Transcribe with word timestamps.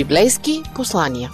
Библейски 0.00 0.62
послания. 0.74 1.30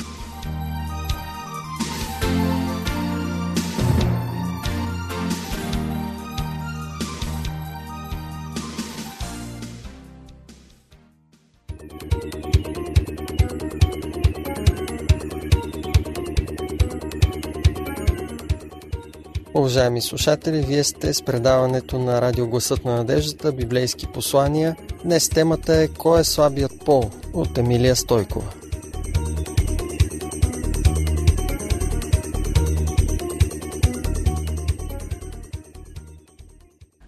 Уважаеми 19.55 20.01
слушатели, 20.01 20.61
вие 20.61 20.85
сте 20.85 21.15
с 21.15 21.23
предаването 21.23 21.99
на 21.99 22.21
Радио 22.23 22.47
Гласът 22.47 22.85
на 22.85 22.97
надеждата, 22.97 23.53
библейски 23.53 24.07
послания. 24.07 24.77
Днес 25.05 25.29
темата 25.29 25.75
е 25.75 25.89
Кой 25.89 26.21
е 26.21 26.25
слабият 26.25 26.85
пол? 26.85 27.11
От 27.37 27.59
Емилия 27.59 27.97
Стойкова. 27.97 28.53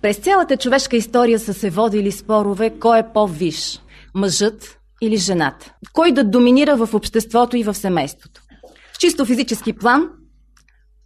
През 0.03 0.17
цялата 0.17 0.57
човешка 0.57 0.97
история 0.97 1.39
са 1.39 1.55
се 1.55 1.71
водили 1.71 2.13
спорове 2.13 2.79
кой 2.81 2.99
е 2.99 3.13
по-виш– 3.15 3.81
мъжът 4.15 4.79
или 5.03 5.17
жената. 5.17 5.75
Кой 5.93 6.13
да 6.13 6.25
доминира 6.25 6.77
в 6.77 6.95
обществото 6.95 7.57
и 7.57 7.63
в 7.63 7.75
семейството. 7.75 8.41
В 8.93 8.99
чисто 8.99 9.25
физически 9.25 9.73
план 9.73 10.11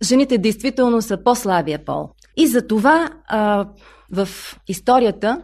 жените 0.02 0.38
действително 0.38 1.02
са 1.02 1.22
по-слабия 1.24 1.84
пол. 1.84 2.08
И 2.36 2.46
за 2.46 2.66
това 2.66 3.10
а, 3.26 3.68
в 4.12 4.28
историята 4.68 5.42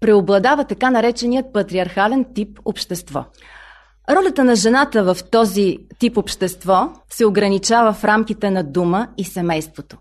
преобладава 0.00 0.64
така 0.64 0.90
нареченият 0.90 1.52
патриархален 1.52 2.24
тип 2.34 2.58
общество. 2.64 3.24
Ролята 4.10 4.44
на 4.44 4.56
жената 4.56 5.14
в 5.14 5.24
този 5.30 5.78
тип 5.98 6.16
общество 6.16 6.92
се 7.10 7.26
ограничава 7.26 7.92
в 7.92 8.04
рамките 8.04 8.50
на 8.50 8.64
дума 8.64 9.08
и 9.18 9.24
семейството. 9.24 9.98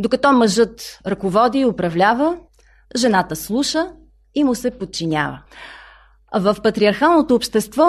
Докато 0.00 0.32
мъжът 0.32 0.98
ръководи 1.06 1.58
и 1.58 1.66
управлява, 1.66 2.36
жената 2.96 3.36
слуша 3.36 3.92
и 4.34 4.44
му 4.44 4.54
се 4.54 4.70
подчинява. 4.70 5.42
В 6.34 6.56
патриархалното 6.62 7.34
общество 7.34 7.84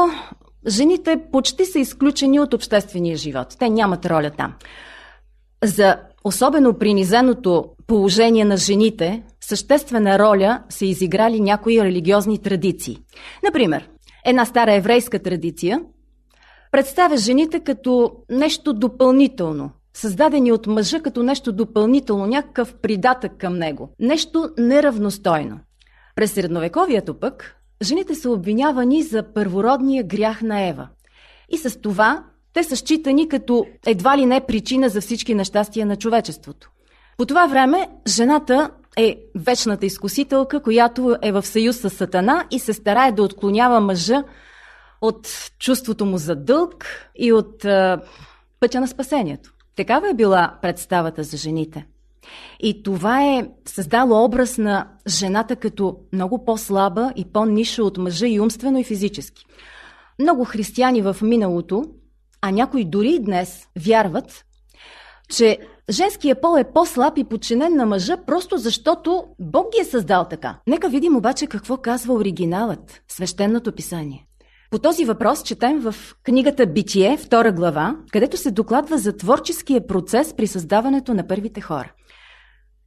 жените 0.67 1.23
почти 1.31 1.65
са 1.65 1.79
изключени 1.79 2.39
от 2.39 2.53
обществения 2.53 3.17
живот. 3.17 3.55
Те 3.59 3.69
нямат 3.69 4.05
роля 4.05 4.31
там. 4.37 4.53
За 5.63 5.97
особено 6.23 6.73
принизеното 6.73 7.65
положение 7.87 8.45
на 8.45 8.57
жените 8.57 9.23
съществена 9.41 10.19
роля 10.19 10.63
са 10.69 10.85
изиграли 10.85 11.39
някои 11.39 11.83
религиозни 11.83 12.37
традиции. 12.37 12.97
Например, 13.43 13.89
една 14.25 14.45
стара 14.45 14.73
еврейска 14.73 15.19
традиция 15.19 15.81
представя 16.71 17.17
жените 17.17 17.59
като 17.59 18.11
нещо 18.29 18.73
допълнително, 18.73 19.69
създадени 19.93 20.51
от 20.51 20.67
мъжа 20.67 20.99
като 20.99 21.23
нещо 21.23 21.51
допълнително, 21.51 22.25
някакъв 22.25 22.75
придатък 22.81 23.37
към 23.37 23.57
него, 23.57 23.89
нещо 23.99 24.49
неравностойно. 24.57 25.59
През 26.15 26.31
средновековието 26.31 27.19
пък 27.19 27.55
жените 27.83 28.15
са 28.15 28.31
обвинявани 28.31 29.03
за 29.03 29.33
първородния 29.33 30.03
грях 30.03 30.41
на 30.41 30.61
Ева. 30.61 30.87
И 31.49 31.57
с 31.57 31.81
това 31.81 32.23
те 32.53 32.63
са 32.63 32.75
считани 32.75 33.29
като 33.29 33.65
едва 33.85 34.17
ли 34.17 34.25
не 34.25 34.45
причина 34.45 34.89
за 34.89 35.01
всички 35.01 35.35
нещастия 35.35 35.85
на 35.85 35.95
човечеството. 35.95 36.71
По 37.17 37.25
това 37.25 37.47
време 37.47 37.87
жената 38.07 38.69
е 38.97 39.17
вечната 39.35 39.85
изкусителка, 39.85 40.61
която 40.61 41.15
е 41.21 41.31
в 41.31 41.45
съюз 41.45 41.77
с 41.77 41.89
Сатана 41.89 42.45
и 42.51 42.59
се 42.59 42.73
старае 42.73 43.11
да 43.11 43.23
отклонява 43.23 43.79
мъжа 43.79 44.23
от 45.01 45.51
чувството 45.59 46.05
му 46.05 46.17
за 46.17 46.35
дълг 46.35 46.85
и 47.15 47.33
от 47.33 47.65
е, 47.65 47.97
пътя 48.59 48.81
на 48.81 48.87
спасението. 48.87 49.53
Такава 49.75 50.09
е 50.09 50.13
била 50.13 50.57
представата 50.61 51.23
за 51.23 51.37
жените. 51.37 51.85
И 52.59 52.83
това 52.83 53.23
е 53.23 53.47
създало 53.65 54.23
образ 54.23 54.57
на 54.57 54.87
жената 55.07 55.55
като 55.55 55.97
много 56.13 56.45
по-слаба 56.45 57.13
и 57.15 57.25
по-ниша 57.25 57.83
от 57.83 57.97
мъжа 57.97 58.27
и 58.27 58.39
умствено 58.39 58.79
и 58.79 58.83
физически. 58.83 59.45
Много 60.19 60.45
християни 60.45 61.01
в 61.01 61.17
миналото, 61.21 61.85
а 62.41 62.51
някои 62.51 62.85
дори 62.85 63.09
и 63.09 63.19
днес, 63.19 63.67
вярват, 63.85 64.45
че 65.29 65.57
женския 65.89 66.41
пол 66.41 66.57
е 66.57 66.71
по-слаб 66.73 67.17
и 67.17 67.23
подчинен 67.23 67.75
на 67.75 67.85
мъжа, 67.85 68.17
просто 68.25 68.57
защото 68.57 69.23
Бог 69.39 69.65
ги 69.75 69.81
е 69.81 69.85
създал 69.85 70.25
така. 70.29 70.59
Нека 70.67 70.89
видим 70.89 71.15
обаче 71.15 71.47
какво 71.47 71.77
казва 71.77 72.13
оригиналът, 72.13 73.01
свещеното 73.07 73.71
писание. 73.71 74.27
По 74.71 74.79
този 74.79 75.05
въпрос 75.05 75.43
четем 75.43 75.79
в 75.79 75.95
книгата 76.23 76.65
Битие, 76.65 77.17
втора 77.17 77.51
глава, 77.51 77.95
където 78.11 78.37
се 78.37 78.51
докладва 78.51 78.97
за 78.97 79.17
творческия 79.17 79.87
процес 79.87 80.33
при 80.33 80.47
създаването 80.47 81.13
на 81.13 81.27
първите 81.27 81.61
хора. 81.61 81.91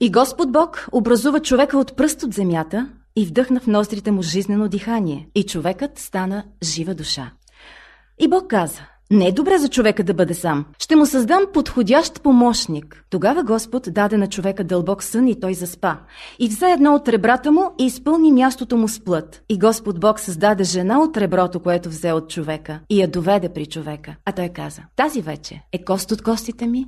И 0.01 0.11
Господ 0.11 0.53
Бог 0.53 0.89
образува 0.93 1.41
човека 1.41 1.79
от 1.79 1.97
пръст 1.97 2.23
от 2.23 2.35
земята 2.35 2.89
и 3.17 3.27
вдъхна 3.27 3.61
в 3.61 3.67
ноздрите 3.67 4.11
му 4.11 4.23
жизнено 4.23 4.69
дихание, 4.69 5.29
и 5.35 5.47
човекът 5.47 5.99
стана 5.99 6.45
жива 6.63 6.95
душа. 6.95 7.33
И 8.19 8.29
Бог 8.29 8.51
каза, 8.51 8.81
не 9.15 9.27
е 9.27 9.33
добре 9.33 9.59
за 9.59 9.69
човека 9.69 10.05
да 10.05 10.15
бъде 10.15 10.35
сам. 10.35 10.65
Ще 10.79 10.97
му 10.97 11.07
създам 11.07 11.43
подходящ 11.53 12.23
помощник. 12.23 13.05
Тогава 13.11 13.43
Господ 13.43 13.89
даде 13.91 14.17
на 14.17 14.29
човека 14.29 14.65
дълбок 14.65 15.03
сън 15.03 15.29
и 15.29 15.41
той 15.41 15.55
заспа. 15.55 15.97
И 16.39 16.49
взе 16.49 16.67
едно 16.67 16.95
от 16.95 17.09
ребрата 17.09 17.53
му 17.53 17.75
и 17.81 17.87
изпълни 17.87 18.33
мястото 18.33 18.77
му 18.77 18.89
с 18.89 19.01
плът. 19.05 19.43
И 19.49 19.59
Господ 19.59 20.01
Бог 20.01 20.21
създаде 20.21 20.65
жена 20.65 21.01
от 21.01 21.17
реброто, 21.17 21.61
което 21.61 21.89
взе 21.89 22.13
от 22.13 22.31
човека 22.31 22.81
и 22.91 23.01
я 23.01 23.09
доведе 23.09 23.49
при 23.49 23.67
човека. 23.67 24.17
А 24.25 24.33
той 24.33 24.49
каза, 24.49 24.83
тази 24.97 25.21
вече 25.21 25.63
е 25.73 25.85
кост 25.85 26.13
от 26.13 26.23
костите 26.23 26.67
ми 26.67 26.87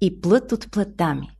и 0.00 0.20
плът 0.20 0.52
от 0.52 0.70
плътта 0.70 1.14
ми. 1.14 1.30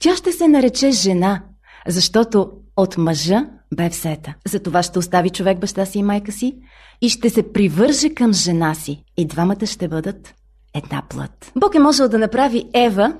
Тя 0.00 0.16
ще 0.16 0.32
се 0.32 0.48
нарече 0.48 0.90
жена, 0.90 1.42
защото 1.88 2.50
от 2.76 2.96
мъжа 2.96 3.46
бе 3.74 3.88
взета. 3.88 4.34
Затова 4.48 4.82
ще 4.82 4.98
остави 4.98 5.30
човек 5.30 5.58
баща 5.58 5.86
си 5.86 5.98
и 5.98 6.02
майка 6.02 6.32
си 6.32 6.56
и 7.02 7.08
ще 7.08 7.30
се 7.30 7.52
привърже 7.52 8.10
към 8.14 8.32
жена 8.32 8.74
си. 8.74 9.04
И 9.16 9.26
двамата 9.26 9.66
ще 9.66 9.88
бъдат 9.88 10.34
една 10.74 11.02
плът. 11.08 11.52
Бог 11.56 11.74
е 11.74 11.78
можел 11.78 12.08
да 12.08 12.18
направи 12.18 12.64
Ева, 12.74 13.14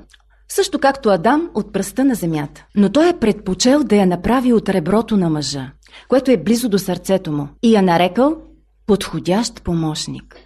също 0.49 0.79
както 0.79 1.09
Адам, 1.09 1.51
от 1.55 1.73
пръста 1.73 2.05
на 2.05 2.15
земята. 2.15 2.65
Но 2.77 2.93
той 2.93 3.09
е 3.09 3.19
предпочел 3.19 3.85
да 3.85 3.97
я 3.97 4.07
направи 4.07 4.53
от 4.53 4.69
реброто 4.69 5.17
на 5.17 5.31
мъжа, 5.31 5.71
което 6.09 6.31
е 6.31 6.37
близо 6.37 6.69
до 6.69 6.79
сърцето 6.79 7.33
му. 7.33 7.49
И 7.63 7.75
я 7.75 7.83
нарекал 7.83 8.37
подходящ 8.87 9.63
помощник. 9.63 10.37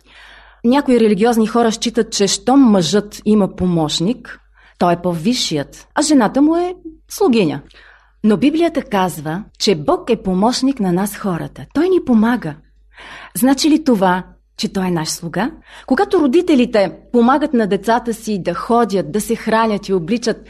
Някои 0.64 1.00
религиозни 1.00 1.46
хора 1.46 1.72
считат, 1.72 2.12
че 2.12 2.26
щом 2.26 2.60
мъжът 2.60 3.20
има 3.25 3.56
помощник, 3.56 4.40
той 4.78 4.92
е 4.92 5.02
по-висшият, 5.02 5.88
а 5.94 6.02
жената 6.02 6.42
му 6.42 6.56
е 6.56 6.75
слугиня. 7.10 7.62
Но 8.24 8.36
Библията 8.36 8.82
казва, 8.82 9.44
че 9.58 9.74
Бог 9.74 10.10
е 10.10 10.22
помощник 10.22 10.80
на 10.80 10.92
нас 10.92 11.16
хората. 11.16 11.66
Той 11.74 11.88
ни 11.88 12.04
помага. 12.06 12.56
Значи 13.36 13.70
ли 13.70 13.84
това, 13.84 14.24
че 14.56 14.72
той 14.72 14.86
е 14.86 14.90
наш 14.90 15.08
слуга? 15.08 15.50
Когато 15.86 16.20
родителите 16.20 16.92
помагат 17.12 17.54
на 17.54 17.66
децата 17.66 18.14
си 18.14 18.42
да 18.42 18.54
ходят, 18.54 19.12
да 19.12 19.20
се 19.20 19.36
хранят 19.36 19.88
и 19.88 19.92
обличат, 19.92 20.46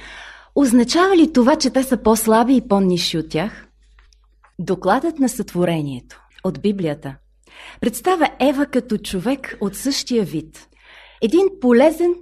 означава 0.54 1.16
ли 1.16 1.32
това, 1.32 1.56
че 1.56 1.70
те 1.70 1.82
са 1.82 1.96
по-слаби 1.96 2.56
и 2.56 2.68
по-ниши 2.68 3.18
от 3.18 3.28
тях? 3.28 3.68
Докладът 4.58 5.18
на 5.18 5.28
сътворението 5.28 6.20
от 6.44 6.60
Библията 6.60 7.14
представя 7.80 8.30
Ева 8.40 8.66
като 8.66 8.98
човек 8.98 9.58
от 9.60 9.76
същия 9.76 10.24
вид. 10.24 10.68
Един 11.22 11.46
полезен 11.60 12.14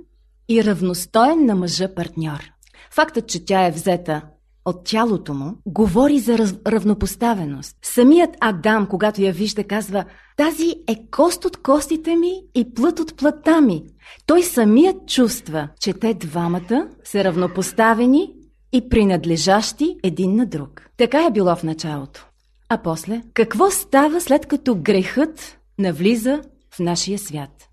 и 0.48 0.64
равностоен 0.64 1.46
на 1.46 1.54
мъжа 1.54 1.94
партньор. 1.94 2.50
Фактът, 2.90 3.28
че 3.28 3.44
тя 3.44 3.66
е 3.66 3.70
взета 3.70 4.22
от 4.66 4.84
тялото 4.84 5.34
му, 5.34 5.54
говори 5.66 6.19
за 6.19 6.38
раз, 6.38 6.54
равнопоставеност. 6.66 7.77
Самият 7.82 8.31
Адам, 8.41 8.87
когато 8.87 9.22
я 9.22 9.32
вижда, 9.32 9.65
казва 9.65 10.04
тази 10.36 10.74
е 10.89 10.97
кост 11.10 11.45
от 11.45 11.57
костите 11.57 12.16
ми 12.16 12.33
и 12.54 12.74
плът 12.74 13.01
от 13.01 13.16
плътта 13.16 13.60
ми. 13.60 13.83
Той 14.27 14.42
самият 14.42 14.97
чувства, 15.09 15.68
че 15.80 15.92
те 15.92 16.15
двамата 16.15 16.89
са 17.04 17.24
равнопоставени 17.24 18.33
и 18.72 18.89
принадлежащи 18.89 19.97
един 20.03 20.36
на 20.36 20.47
друг. 20.47 20.83
Така 20.97 21.27
е 21.27 21.30
било 21.30 21.57
в 21.57 21.62
началото. 21.62 22.27
А 22.69 22.78
после, 22.83 23.22
какво 23.34 23.71
става 23.71 24.21
след 24.21 24.47
като 24.47 24.74
грехът 24.74 25.59
навлиза 25.78 26.42
в 26.71 26.78
нашия 26.78 27.19
свят? 27.19 27.69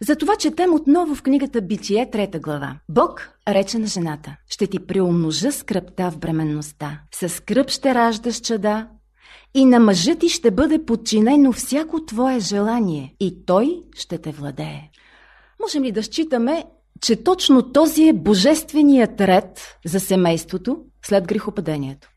Затова 0.00 0.36
четем 0.36 0.74
отново 0.74 1.14
в 1.14 1.22
книгата 1.22 1.60
Битие, 1.60 2.10
трета 2.10 2.38
глава. 2.38 2.76
Бог 2.88 3.30
рече 3.54 3.78
на 3.78 3.86
жената, 3.86 4.36
ще 4.48 4.66
ти 4.66 4.86
приумножа 4.86 5.52
скръпта 5.52 6.10
в 6.10 6.18
бременността. 6.18 7.00
С 7.14 7.28
скръп 7.28 7.70
ще 7.70 7.94
раждаш 7.94 8.40
чада 8.40 8.88
и 9.54 9.64
на 9.64 9.80
мъжа 9.80 10.14
ти 10.14 10.28
ще 10.28 10.50
бъде 10.50 10.84
подчинено 10.84 11.52
всяко 11.52 12.04
твое 12.04 12.40
желание 12.40 13.14
и 13.20 13.44
той 13.46 13.82
ще 13.94 14.18
те 14.18 14.32
владее. 14.32 14.90
Можем 15.62 15.84
ли 15.84 15.92
да 15.92 16.02
считаме, 16.02 16.64
че 17.00 17.22
точно 17.24 17.72
този 17.72 18.08
е 18.08 18.12
божественият 18.12 19.20
ред 19.20 19.78
за 19.84 20.00
семейството 20.00 20.78
след 21.02 21.26
грехопадението? 21.26 22.08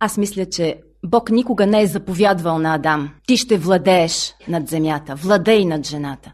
Аз 0.00 0.16
мисля, 0.16 0.46
че 0.46 0.80
Бог 1.06 1.30
никога 1.30 1.66
не 1.66 1.82
е 1.82 1.86
заповядвал 1.86 2.58
на 2.58 2.74
Адам. 2.74 3.10
Ти 3.26 3.36
ще 3.36 3.58
владееш 3.58 4.34
над 4.48 4.68
земята, 4.68 5.14
владей 5.14 5.64
над 5.64 5.86
жената. 5.86 6.32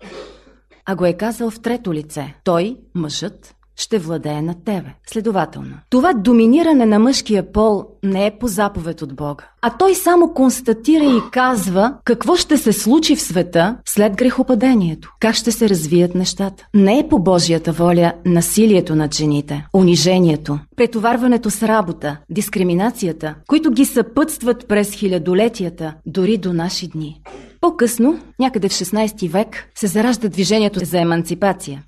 А 0.85 0.97
го 0.97 1.07
е 1.07 1.13
казал 1.13 1.51
в 1.51 1.61
трето 1.61 1.95
лице. 1.95 2.35
Той, 2.45 2.77
мъжът, 2.95 3.55
ще 3.79 3.99
владее 3.99 4.43
над 4.43 4.65
тебе. 4.65 4.95
Следователно, 5.07 5.75
това 5.91 6.13
доминиране 6.13 6.87
на 6.87 6.99
мъжкия 6.99 7.53
пол 7.53 7.85
не 8.03 8.27
е 8.27 8.39
по 8.39 8.49
заповед 8.49 9.03
от 9.03 9.15
Бога, 9.17 9.45
а 9.63 9.71
той 9.71 9.95
само 9.95 10.35
констатира 10.35 11.05
и 11.05 11.21
казва 11.33 11.95
какво 12.05 12.37
ще 12.37 12.57
се 12.57 12.73
случи 12.73 13.17
в 13.17 13.21
света 13.21 13.77
след 13.87 14.17
грехопадението, 14.17 15.13
как 15.21 15.35
ще 15.35 15.53
се 15.53 15.69
развият 15.69 16.15
нещата. 16.15 16.67
Не 16.75 16.99
е 16.99 17.09
по 17.09 17.19
Божията 17.19 17.73
воля 17.73 18.13
насилието 18.27 18.95
над 18.95 19.15
жените, 19.15 19.67
унижението, 19.75 20.59
претоварването 20.77 21.51
с 21.51 21.63
работа, 21.63 22.17
дискриминацията, 22.31 23.35
които 23.47 23.71
ги 23.71 23.85
съпътстват 23.85 24.69
през 24.69 24.93
хилядолетията, 24.93 25.95
дори 26.07 26.37
до 26.37 26.53
наши 26.53 26.89
дни. 26.89 27.21
По-късно, 27.61 28.21
някъде 28.39 28.69
в 28.69 28.73
16 28.73 29.29
век, 29.29 29.69
се 29.75 29.87
заражда 29.87 30.29
движението 30.29 30.85
за 30.85 30.99
еманципация. 30.99 31.83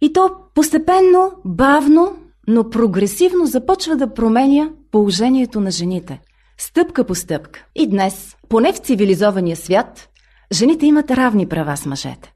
И 0.00 0.12
то 0.12 0.30
постепенно, 0.54 1.32
бавно, 1.44 2.16
но 2.48 2.70
прогресивно 2.70 3.46
започва 3.46 3.96
да 3.96 4.14
променя 4.14 4.70
положението 4.90 5.60
на 5.60 5.70
жените. 5.70 6.20
Стъпка 6.58 7.04
по 7.04 7.14
стъпка. 7.14 7.64
И 7.74 7.86
днес, 7.86 8.36
поне 8.48 8.72
в 8.72 8.78
цивилизования 8.78 9.56
свят, 9.56 10.08
жените 10.52 10.86
имат 10.86 11.10
равни 11.10 11.48
права 11.48 11.76
с 11.76 11.86
мъжете. 11.86 12.32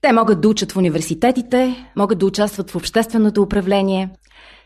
Те 0.00 0.12
могат 0.12 0.40
да 0.40 0.48
учат 0.48 0.72
в 0.72 0.76
университетите, 0.76 1.90
могат 1.96 2.18
да 2.18 2.26
участват 2.26 2.70
в 2.70 2.76
общественото 2.76 3.42
управление, 3.42 4.10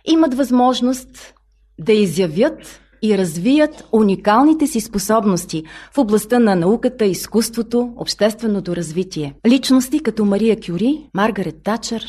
имат 0.05 0.35
възможност 0.35 1.35
да 1.79 1.93
изявят 1.93 2.81
и 3.03 3.19
развият 3.19 3.89
уникалните 3.93 4.67
си 4.67 4.81
способности 4.81 5.65
в 5.93 5.99
областта 5.99 6.39
на 6.39 6.57
науката, 6.57 7.05
изкуството, 7.05 7.93
общественото 7.97 8.77
развитие. 8.77 9.35
Личности 9.47 10.03
като 10.03 10.25
Мария 10.25 10.57
Кюри, 10.67 11.09
Маргарет 11.15 11.63
Тачър, 11.63 12.05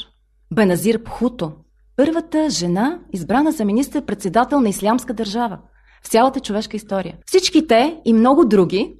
Беназир 0.53 1.03
Пхуто, 1.03 1.51
първата 1.95 2.49
жена, 2.49 2.99
избрана 3.13 3.51
за 3.51 3.65
министър-председател 3.65 4.59
на 4.59 4.69
Ислямска 4.69 5.13
държава 5.13 5.59
в 6.03 6.07
цялата 6.07 6.39
човешка 6.39 6.77
история. 6.77 7.17
Всички 7.25 7.67
те 7.67 7.97
и 8.05 8.13
много 8.13 8.45
други 8.45 8.93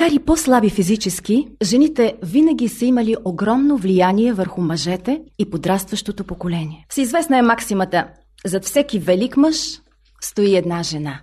Макар 0.00 0.12
и 0.12 0.18
по-слаби 0.18 0.70
физически, 0.70 1.48
жените 1.62 2.16
винаги 2.22 2.68
са 2.68 2.84
имали 2.84 3.16
огромно 3.24 3.76
влияние 3.76 4.32
върху 4.32 4.60
мъжете 4.60 5.20
и 5.38 5.50
подрастващото 5.50 6.24
поколение. 6.24 6.86
Всеизвестна 6.88 7.38
е 7.38 7.42
максимата 7.42 8.08
«Зад 8.46 8.64
всеки 8.64 8.98
велик 8.98 9.36
мъж 9.36 9.80
стои 10.20 10.56
една 10.56 10.82
жена». 10.82 11.20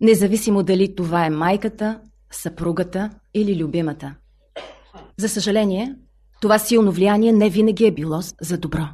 Независимо 0.00 0.62
дали 0.62 0.94
това 0.94 1.26
е 1.26 1.30
майката, 1.30 2.00
съпругата 2.32 3.10
или 3.34 3.62
любимата. 3.64 4.14
За 5.16 5.28
съжаление, 5.28 5.94
това 6.40 6.58
силно 6.58 6.92
влияние 6.92 7.32
не 7.32 7.50
винаги 7.50 7.86
е 7.86 7.94
било 7.94 8.20
за 8.40 8.58
добро. 8.58 8.84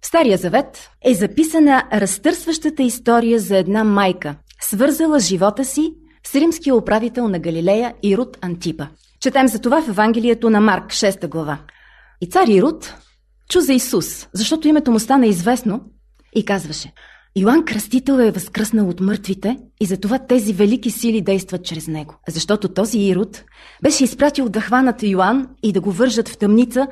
В 0.00 0.06
Стария 0.06 0.38
завет 0.38 0.90
е 1.04 1.14
записана 1.14 1.82
разтърсващата 1.92 2.82
история 2.82 3.38
за 3.38 3.56
една 3.56 3.84
майка, 3.84 4.34
свързала 4.60 5.20
живота 5.20 5.64
си 5.64 5.94
с 6.26 6.34
римския 6.34 6.76
управител 6.76 7.28
на 7.28 7.38
Галилея 7.38 7.94
Ирод 8.02 8.38
Антипа. 8.40 8.86
Четем 9.20 9.48
за 9.48 9.58
това 9.58 9.82
в 9.82 9.88
Евангелието 9.88 10.50
на 10.50 10.60
Марк, 10.60 10.90
6 10.90 11.28
глава. 11.28 11.58
И 12.20 12.26
цар 12.26 12.46
Ирод, 12.46 12.94
чу 13.48 13.60
за 13.60 13.72
Исус, 13.72 14.28
защото 14.32 14.68
името 14.68 14.90
му 14.90 14.98
стана 14.98 15.26
известно 15.26 15.80
и 16.34 16.44
казваше 16.44 16.92
Йоанн 17.36 17.64
Кръстител 17.64 18.12
е 18.12 18.30
възкръснал 18.30 18.88
от 18.88 19.00
мъртвите 19.00 19.58
и 19.80 19.86
затова 19.86 20.18
тези 20.18 20.52
велики 20.52 20.90
сили 20.90 21.20
действат 21.20 21.64
чрез 21.64 21.86
него. 21.88 22.14
Защото 22.28 22.68
този 22.68 22.98
Ирод 22.98 23.44
беше 23.82 24.04
изпратил 24.04 24.48
да 24.48 24.60
хванат 24.60 25.02
Йоанн 25.02 25.48
и 25.62 25.72
да 25.72 25.80
го 25.80 25.92
вържат 25.92 26.28
в 26.28 26.38
тъмница 26.38 26.86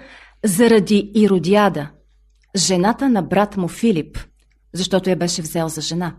заради 0.45 1.13
Иродиада, 1.15 1.91
жената 2.57 3.09
на 3.09 3.23
брат 3.23 3.57
му 3.57 3.69
Филип, 3.69 4.19
защото 4.73 5.11
я 5.11 5.17
беше 5.17 5.43
взел 5.43 5.69
за 5.69 5.81
жена. 5.81 6.15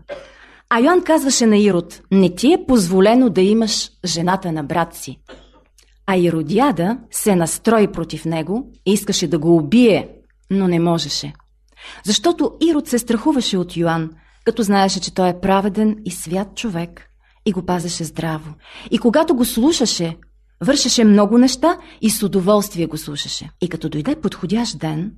А 0.74 0.80
Йоанн 0.80 1.02
казваше 1.02 1.46
на 1.46 1.58
Ирод, 1.58 2.00
не 2.10 2.34
ти 2.34 2.52
е 2.52 2.66
позволено 2.66 3.30
да 3.30 3.40
имаш 3.40 3.90
жената 4.04 4.52
на 4.52 4.64
брат 4.64 4.94
си. 4.94 5.18
А 6.06 6.16
Иродиада 6.16 6.98
се 7.10 7.36
настрои 7.36 7.92
против 7.92 8.24
него 8.24 8.70
и 8.86 8.92
искаше 8.92 9.28
да 9.28 9.38
го 9.38 9.56
убие, 9.56 10.08
но 10.50 10.68
не 10.68 10.80
можеше. 10.80 11.32
Защото 12.04 12.52
Ирод 12.60 12.88
се 12.88 12.98
страхуваше 12.98 13.58
от 13.58 13.76
Йоанн, 13.76 14.10
като 14.44 14.62
знаеше, 14.62 15.00
че 15.00 15.14
той 15.14 15.28
е 15.28 15.40
праведен 15.40 15.96
и 16.04 16.10
свят 16.10 16.48
човек 16.56 17.06
и 17.46 17.52
го 17.52 17.66
пазеше 17.66 18.04
здраво. 18.04 18.54
И 18.90 18.98
когато 18.98 19.34
го 19.34 19.44
слушаше, 19.44 20.16
вършеше 20.64 21.04
много 21.04 21.38
неща 21.38 21.78
и 22.00 22.10
с 22.10 22.22
удоволствие 22.22 22.86
го 22.86 22.96
слушаше. 22.96 23.50
И 23.60 23.68
като 23.68 23.88
дойде 23.88 24.16
подходящ 24.16 24.78
ден, 24.78 25.12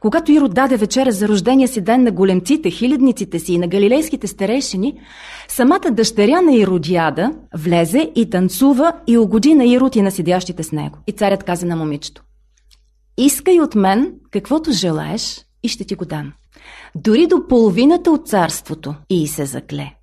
когато 0.00 0.32
Ирод 0.32 0.54
даде 0.54 0.76
вечера 0.76 1.12
за 1.12 1.28
рождения 1.28 1.68
си 1.68 1.80
ден 1.80 2.02
на 2.02 2.10
големците, 2.10 2.70
хилядниците 2.70 3.38
си 3.38 3.52
и 3.52 3.58
на 3.58 3.66
галилейските 3.68 4.26
старейшини, 4.26 5.00
самата 5.48 5.90
дъщеря 5.90 6.40
на 6.40 6.54
Иродиада 6.54 7.32
влезе 7.56 8.10
и 8.14 8.30
танцува 8.30 8.92
и 9.06 9.18
угоди 9.18 9.54
на 9.54 9.64
Ирод 9.64 9.96
и 9.96 10.02
на 10.02 10.10
седящите 10.10 10.62
с 10.62 10.72
него. 10.72 10.98
И 11.06 11.12
царят 11.12 11.44
каза 11.44 11.66
на 11.66 11.76
момичето, 11.76 12.22
искай 13.18 13.60
от 13.60 13.74
мен 13.74 14.12
каквото 14.30 14.72
желаеш 14.72 15.40
и 15.62 15.68
ще 15.68 15.84
ти 15.84 15.94
го 15.94 16.04
дам. 16.04 16.32
Дори 16.94 17.26
до 17.26 17.48
половината 17.48 18.10
от 18.10 18.28
царството 18.28 18.94
и 19.10 19.28
се 19.28 19.46
закле. 19.46 19.94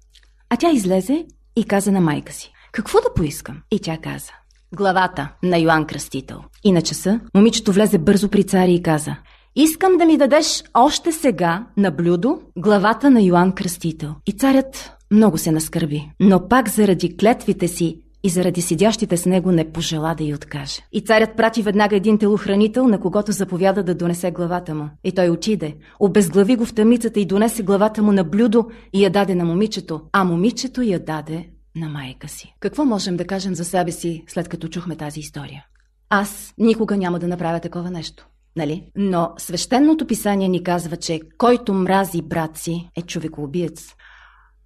А 0.50 0.58
тя 0.58 0.72
излезе 0.72 1.26
и 1.56 1.64
каза 1.64 1.92
на 1.92 2.02
майка 2.02 2.34
си, 2.34 2.52
какво 2.72 2.98
да 2.98 3.14
поискам? 3.16 3.62
И 3.72 3.80
тя 3.80 3.98
каза, 3.98 4.32
главата 4.76 5.30
на 5.44 5.58
Йоанн 5.58 5.86
Кръстител. 5.86 6.42
И 6.64 6.72
на 6.72 6.82
часа 6.82 7.20
момичето 7.36 7.74
влезе 7.74 7.98
бързо 7.98 8.30
при 8.30 8.44
царя 8.44 8.72
и 8.72 8.84
каза, 8.84 9.16
Искам 9.62 9.98
да 9.98 10.06
ми 10.06 10.18
дадеш 10.18 10.64
още 10.74 11.12
сега 11.12 11.66
на 11.78 11.92
блюдо 11.92 12.40
главата 12.58 13.10
на 13.10 13.22
Йоанн 13.22 13.52
Кръстител. 13.52 14.16
И 14.28 14.32
царят 14.32 14.92
много 15.12 15.38
се 15.38 15.52
наскърби, 15.52 16.12
но 16.20 16.48
пак 16.48 16.70
заради 16.70 17.18
клетвите 17.18 17.68
си 17.68 18.02
и 18.24 18.30
заради 18.30 18.62
седящите 18.62 19.18
с 19.18 19.26
него 19.26 19.52
не 19.52 19.72
пожела 19.72 20.16
да 20.16 20.24
й 20.24 20.34
откаже. 20.34 20.82
И 20.92 21.02
царят 21.02 21.38
прати 21.38 21.62
веднага 21.62 21.96
един 21.96 22.18
телохранител, 22.18 22.88
на 22.88 23.00
когото 23.00 23.32
заповяда 23.32 23.84
да 23.84 23.96
донесе 23.96 24.32
главата 24.32 24.76
му. 24.76 24.90
И 25.04 25.12
той 25.12 25.30
отиде, 25.30 25.76
обезглави 26.00 26.56
го 26.56 26.66
в 26.66 26.74
тъмницата 26.74 27.20
и 27.20 27.26
донесе 27.26 27.64
главата 27.64 28.04
му 28.04 28.12
на 28.12 28.24
блюдо 28.24 28.68
и 28.94 29.04
я 29.04 29.10
даде 29.10 29.36
на 29.36 29.46
момичето, 29.46 30.02
а 30.12 30.24
момичето 30.24 30.82
я 30.82 31.00
даде 31.00 31.50
на 31.76 31.90
майка 31.90 32.28
си. 32.28 32.56
Какво 32.60 32.86
можем 32.86 33.18
да 33.18 33.28
кажем 33.28 33.56
за 33.56 33.66
себе 33.66 33.92
си, 33.92 34.24
след 34.28 34.50
като 34.50 34.68
чухме 34.68 34.96
тази 34.96 35.20
история? 35.20 35.66
Аз 36.10 36.54
никога 36.58 36.98
няма 36.98 37.20
да 37.20 37.28
направя 37.28 37.60
такова 37.60 37.92
нещо. 37.92 38.30
Нали? 38.60 38.84
Но 38.96 39.32
свещеното 39.38 40.08
писание 40.08 40.48
ни 40.48 40.64
казва, 40.64 40.98
че 40.98 41.20
който 41.38 41.74
мрази 41.74 42.22
брат 42.22 42.58
си 42.58 42.90
е 42.98 43.02
човекоубиец. 43.02 43.94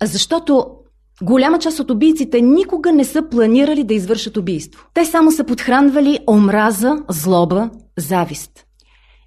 Защото 0.03 0.67
голяма 1.21 1.59
част 1.59 1.79
от 1.79 1.91
убийците 1.91 2.41
никога 2.41 2.91
не 2.91 3.03
са 3.03 3.29
планирали 3.29 3.83
да 3.83 3.93
извършат 3.93 4.37
убийство. 4.37 4.85
Те 4.93 5.05
само 5.05 5.31
са 5.31 5.43
подхранвали 5.43 6.19
омраза, 6.29 6.95
злоба, 7.09 7.69
завист. 7.97 8.51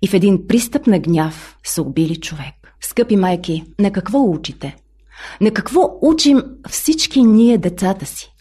И 0.02 0.08
в 0.08 0.14
един 0.14 0.46
пристъп 0.46 0.86
на 0.86 0.98
гняв 0.98 1.56
са 1.64 1.82
убили 1.82 2.16
човек. 2.16 2.54
Скъпи 2.80 3.16
майки, 3.16 3.64
на 3.80 3.90
какво 3.90 4.30
учите? 4.30 4.76
На 5.40 5.50
какво 5.50 5.98
учим 6.02 6.42
всички 6.68 7.22
ние 7.22 7.58
децата 7.58 8.06
си? 8.06 8.32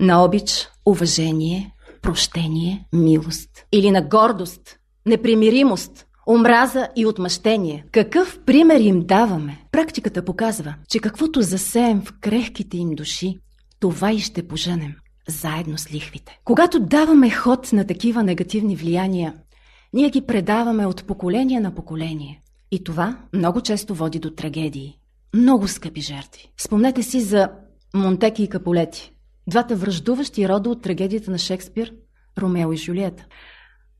На 0.00 0.24
обич, 0.24 0.68
уважение, 0.86 1.74
прощение, 2.02 2.86
милост. 2.92 3.50
Или 3.72 3.90
на 3.90 4.02
гордост, 4.02 4.77
непримиримост, 5.08 6.06
омраза 6.28 6.88
и 6.96 7.06
отмъщение. 7.06 7.84
Какъв 7.92 8.40
пример 8.46 8.80
им 8.80 9.00
даваме? 9.00 9.64
Практиката 9.72 10.24
показва, 10.24 10.74
че 10.88 10.98
каквото 10.98 11.42
засеем 11.42 12.00
в 12.00 12.12
крехките 12.20 12.76
им 12.76 12.90
души, 12.90 13.38
това 13.80 14.12
и 14.12 14.18
ще 14.18 14.48
поженем, 14.48 14.94
заедно 15.28 15.78
с 15.78 15.92
лихвите. 15.92 16.38
Когато 16.44 16.80
даваме 16.80 17.30
ход 17.30 17.72
на 17.72 17.86
такива 17.86 18.22
негативни 18.22 18.76
влияния, 18.76 19.34
ние 19.92 20.10
ги 20.10 20.26
предаваме 20.26 20.86
от 20.86 21.04
поколение 21.04 21.60
на 21.60 21.74
поколение. 21.74 22.42
И 22.70 22.84
това 22.84 23.18
много 23.32 23.60
често 23.60 23.94
води 23.94 24.18
до 24.18 24.30
трагедии. 24.30 24.98
Много 25.34 25.68
скъпи 25.68 26.00
жертви. 26.00 26.52
Спомнете 26.56 27.02
си 27.02 27.20
за 27.20 27.48
Монтеки 27.94 28.42
и 28.42 28.48
Каполети. 28.48 29.12
Двата 29.46 29.76
връждуващи 29.76 30.48
рода 30.48 30.70
от 30.70 30.82
трагедията 30.82 31.30
на 31.30 31.38
Шекспир– 31.38 31.92
Ромео 32.38 32.72
и 32.72 32.76
Жулиета. 32.76 33.26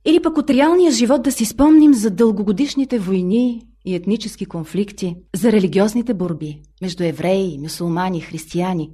Или 0.08 0.22
пък 0.22 0.38
от 0.38 0.50
реалния 0.50 0.92
живот 0.92 1.22
да 1.22 1.32
си 1.32 1.44
спомним 1.44 1.94
за 1.94 2.10
дългогодишните 2.10 2.98
войни 2.98 3.62
и 3.84 3.94
етнически 3.94 4.46
конфликти, 4.46 5.16
за 5.36 5.52
религиозните 5.52 6.14
борби 6.14 6.60
между 6.82 7.04
евреи, 7.04 7.58
мусулмани, 7.58 8.20
християни, 8.20 8.90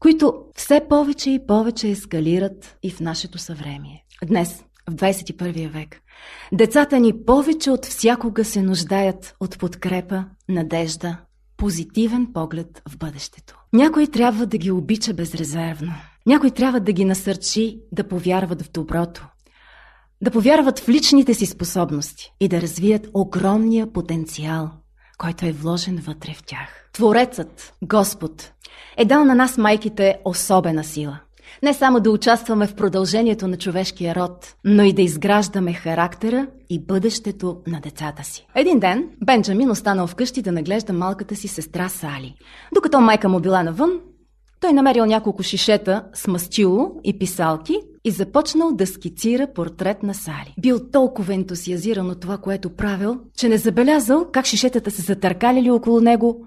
които 0.00 0.34
все 0.56 0.80
повече 0.88 1.30
и 1.30 1.46
повече 1.46 1.88
ескалират 1.88 2.76
и 2.82 2.90
в 2.90 3.00
нашето 3.00 3.38
съвремие. 3.38 4.04
Днес, 4.24 4.64
в 4.90 4.94
21 4.94 5.68
век, 5.68 6.00
децата 6.52 7.00
ни 7.00 7.24
повече 7.26 7.70
от 7.70 7.84
всякога 7.84 8.44
се 8.44 8.62
нуждаят 8.62 9.34
от 9.40 9.58
подкрепа, 9.58 10.24
надежда, 10.48 11.18
позитивен 11.56 12.26
поглед 12.34 12.82
в 12.88 12.98
бъдещето. 12.98 13.58
Някой 13.72 14.06
трябва 14.06 14.46
да 14.46 14.58
ги 14.58 14.70
обича 14.70 15.14
безрезервно. 15.14 15.92
Някой 16.26 16.50
трябва 16.50 16.80
да 16.80 16.92
ги 16.92 17.04
насърчи 17.04 17.80
да 17.92 18.08
повярват 18.08 18.62
в 18.62 18.72
доброто, 18.72 19.26
да 20.22 20.30
повярват 20.30 20.78
в 20.78 20.88
личните 20.88 21.34
си 21.34 21.46
способности 21.46 22.32
и 22.40 22.48
да 22.48 22.60
развият 22.60 23.08
огромния 23.14 23.92
потенциал, 23.92 24.70
който 25.18 25.46
е 25.46 25.52
вложен 25.52 25.96
вътре 26.06 26.34
в 26.34 26.42
тях. 26.42 26.88
Творецът, 26.92 27.74
Господ, 27.82 28.52
е 28.96 29.04
дал 29.04 29.24
на 29.24 29.34
нас 29.34 29.58
майките 29.58 30.18
особена 30.24 30.84
сила. 30.84 31.18
Не 31.62 31.74
само 31.74 32.00
да 32.00 32.10
участваме 32.10 32.66
в 32.66 32.74
продължението 32.74 33.48
на 33.48 33.56
човешкия 33.56 34.14
род, 34.14 34.54
но 34.64 34.82
и 34.82 34.92
да 34.92 35.02
изграждаме 35.02 35.72
характера 35.72 36.46
и 36.70 36.84
бъдещето 36.84 37.56
на 37.66 37.80
децата 37.80 38.24
си. 38.24 38.46
Един 38.54 38.78
ден 38.78 39.08
Бенджамин 39.24 39.70
останал 39.70 40.06
вкъщи 40.06 40.42
да 40.42 40.52
наглежда 40.52 40.92
малката 40.92 41.36
си 41.36 41.48
сестра 41.48 41.88
Сали. 41.88 42.34
Докато 42.74 43.00
майка 43.00 43.28
му 43.28 43.40
била 43.40 43.62
навън, 43.62 43.90
той 44.60 44.72
намерил 44.72 45.06
няколко 45.06 45.42
шишета 45.42 46.04
с 46.14 46.26
мастило 46.26 46.90
и 47.04 47.18
писалки 47.18 47.80
и 48.08 48.10
започнал 48.10 48.72
да 48.72 48.86
скицира 48.86 49.46
портрет 49.54 50.02
на 50.02 50.14
Сали. 50.14 50.54
Бил 50.60 50.90
толкова 50.92 51.34
ентусиазиран 51.34 52.10
от 52.10 52.20
това, 52.20 52.38
което 52.38 52.70
правил, 52.70 53.20
че 53.36 53.48
не 53.48 53.58
забелязал 53.58 54.26
как 54.32 54.46
шишетата 54.46 54.90
се 54.90 55.02
затъркалили 55.02 55.70
около 55.70 56.00
него 56.00 56.46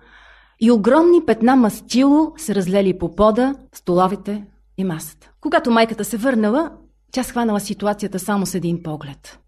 и 0.62 0.72
огромни 0.72 1.26
петна 1.26 1.56
мастило 1.56 2.34
се 2.38 2.56
разлели 2.56 2.98
по 2.98 3.16
пода, 3.16 3.56
столовите 3.74 4.44
и 4.78 4.84
масата. 4.84 5.32
Когато 5.42 5.72
майката 5.72 6.06
се 6.06 6.18
върнала, 6.18 6.72
тя 7.12 7.24
схванала 7.24 7.60
ситуацията 7.60 8.20
само 8.20 8.46
с 8.46 8.56
един 8.56 8.84
поглед. 8.84 9.40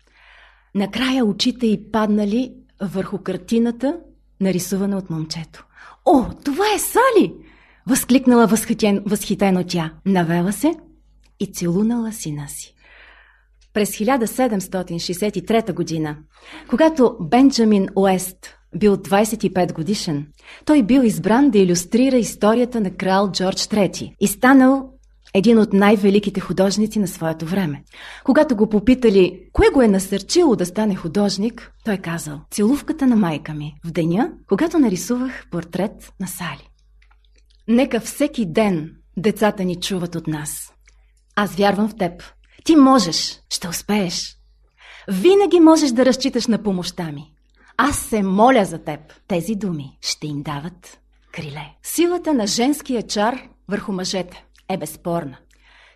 Накрая 0.75 1.25
очите 1.25 1.67
й 1.67 1.91
паднали 1.91 2.53
върху 2.81 3.17
картината, 3.17 3.97
нарисувана 4.41 4.97
от 4.97 5.09
момчето. 5.09 5.65
О, 6.05 6.25
това 6.43 6.65
е 6.75 6.79
Сали! 6.79 7.33
Възкликнала 7.87 8.47
възхитен, 8.47 9.03
възхитено 9.05 9.63
тя. 9.67 9.91
Навела 10.05 10.51
се 10.51 10.73
и 11.39 11.51
целунала 11.53 12.11
сина 12.11 12.47
си. 12.47 12.75
През 13.73 13.91
1763 13.91 15.73
година, 15.73 16.17
когато 16.69 17.17
Бенджамин 17.21 17.87
Уест 17.95 18.55
бил 18.75 18.97
25 18.97 19.73
годишен, 19.73 20.27
той 20.65 20.83
бил 20.83 21.01
избран 21.01 21.49
да 21.49 21.57
иллюстрира 21.57 22.17
историята 22.17 22.81
на 22.81 22.91
крал 22.91 23.31
Джордж 23.31 23.61
III 23.61 24.15
и 24.19 24.27
станал 24.27 24.89
един 25.33 25.59
от 25.59 25.73
най-великите 25.73 26.39
художници 26.39 26.99
на 26.99 27.07
своето 27.07 27.45
време. 27.45 27.83
Когато 28.23 28.55
го 28.55 28.69
попитали, 28.69 29.39
кое 29.53 29.69
го 29.73 29.81
е 29.81 29.87
насърчило 29.87 30.55
да 30.55 30.65
стане 30.65 30.95
художник, 30.95 31.71
той 31.85 31.97
казал, 31.97 32.41
целувката 32.51 33.07
на 33.07 33.15
майка 33.15 33.53
ми 33.53 33.73
в 33.85 33.91
деня, 33.91 34.31
когато 34.47 34.79
нарисувах 34.79 35.45
портрет 35.51 36.13
на 36.19 36.27
Сали. 36.27 36.69
Нека 37.67 37.99
всеки 37.99 38.45
ден 38.45 38.91
децата 39.17 39.63
ни 39.63 39.75
чуват 39.75 40.15
от 40.15 40.27
нас. 40.27 40.62
Аз 41.35 41.55
вярвам 41.55 41.89
в 41.89 41.97
теб. 41.97 42.23
Ти 42.63 42.75
можеш, 42.75 43.39
ще 43.49 43.67
успееш. 43.67 44.37
Винаги 45.07 45.59
можеш 45.59 45.91
да 45.91 46.05
разчиташ 46.05 46.47
на 46.47 46.63
помощта 46.63 47.11
ми. 47.11 47.33
Аз 47.77 47.99
се 47.99 48.23
моля 48.23 48.65
за 48.65 48.77
теб. 48.77 48.99
Тези 49.27 49.55
думи 49.55 49.97
ще 50.01 50.27
им 50.27 50.41
дават 50.41 50.99
криле. 51.31 51.75
Силата 51.83 52.33
на 52.33 52.47
женския 52.47 53.03
чар 53.03 53.39
върху 53.69 53.91
мъжете 53.91 54.45
е 54.69 54.77
безспорна. 54.77 55.37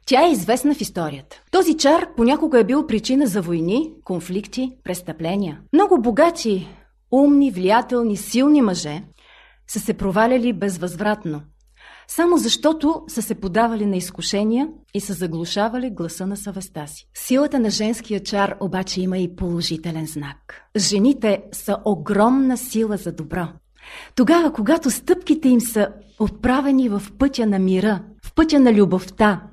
Тя 0.06 0.28
е 0.28 0.32
известна 0.32 0.76
в 0.76 0.82
историята. 0.82 1.42
Този 1.52 1.78
чар 1.78 2.16
понякога 2.16 2.60
е 2.60 2.64
бил 2.64 2.88
причина 2.88 3.28
за 3.28 3.42
войни, 3.42 3.92
конфликти, 4.04 4.72
престъпления. 4.84 5.62
Много 5.74 6.02
богати, 6.02 6.68
умни, 7.12 7.52
влиятелни, 7.52 8.18
силни 8.18 8.62
мъже 8.62 9.04
са 9.68 9.80
се 9.80 9.94
проваляли 9.94 10.54
безвъзвратно, 10.54 11.42
само 12.08 12.38
защото 12.38 13.04
са 13.08 13.22
се 13.22 13.36
подавали 13.36 13.86
на 13.86 13.98
изкушения 13.98 14.68
и 14.94 15.02
са 15.02 15.14
заглушавали 15.14 15.90
гласа 15.90 16.28
на 16.28 16.38
съвестта 16.38 16.88
си. 16.88 17.08
Силата 17.14 17.60
на 17.60 17.70
женския 17.70 18.24
чар 18.24 18.56
обаче 18.60 19.02
има 19.02 19.18
и 19.18 19.36
положителен 19.36 20.06
знак. 20.06 20.62
Жените 20.78 21.44
са 21.52 21.78
огромна 21.86 22.58
сила 22.58 22.98
за 22.98 23.12
добро. 23.12 23.48
Тогава, 24.16 24.54
когато 24.54 24.92
стъпките 24.92 25.50
им 25.50 25.62
са 25.62 25.90
отправени 26.20 26.90
в 26.90 27.02
пътя 27.20 27.46
на 27.46 27.60
мира, 27.60 28.04
в 28.26 28.34
пътя 28.34 28.60
на 28.60 28.74
любовта, 28.74 29.44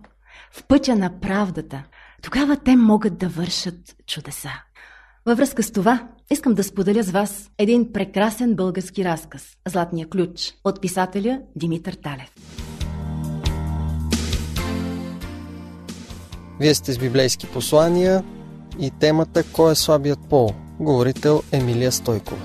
в 0.52 0.64
пътя 0.64 0.96
на 0.96 1.20
правдата, 1.20 1.84
тогава 2.22 2.56
те 2.56 2.76
могат 2.76 3.18
да 3.18 3.28
вършат 3.28 3.96
чудеса. 4.06 4.50
Във 5.26 5.38
връзка 5.38 5.62
с 5.62 5.70
това, 5.70 6.08
искам 6.30 6.54
да 6.54 6.64
споделя 6.64 7.02
с 7.02 7.10
вас 7.10 7.50
един 7.58 7.92
прекрасен 7.92 8.54
български 8.54 9.04
разказ 9.04 9.42
«Златния 9.68 10.08
ключ» 10.08 10.54
от 10.64 10.80
писателя 10.80 11.40
Димитър 11.56 11.94
Талев. 11.94 12.32
Вие 16.60 16.74
сте 16.74 16.92
с 16.92 16.98
библейски 16.98 17.46
послания 17.46 18.24
и 18.80 18.90
темата 19.00 19.44
«Кой 19.52 19.72
е 19.72 19.74
слабият 19.74 20.18
пол?» 20.30 20.50
Говорител 20.80 21.42
Емилия 21.52 21.92
Стойкова. 21.92 22.42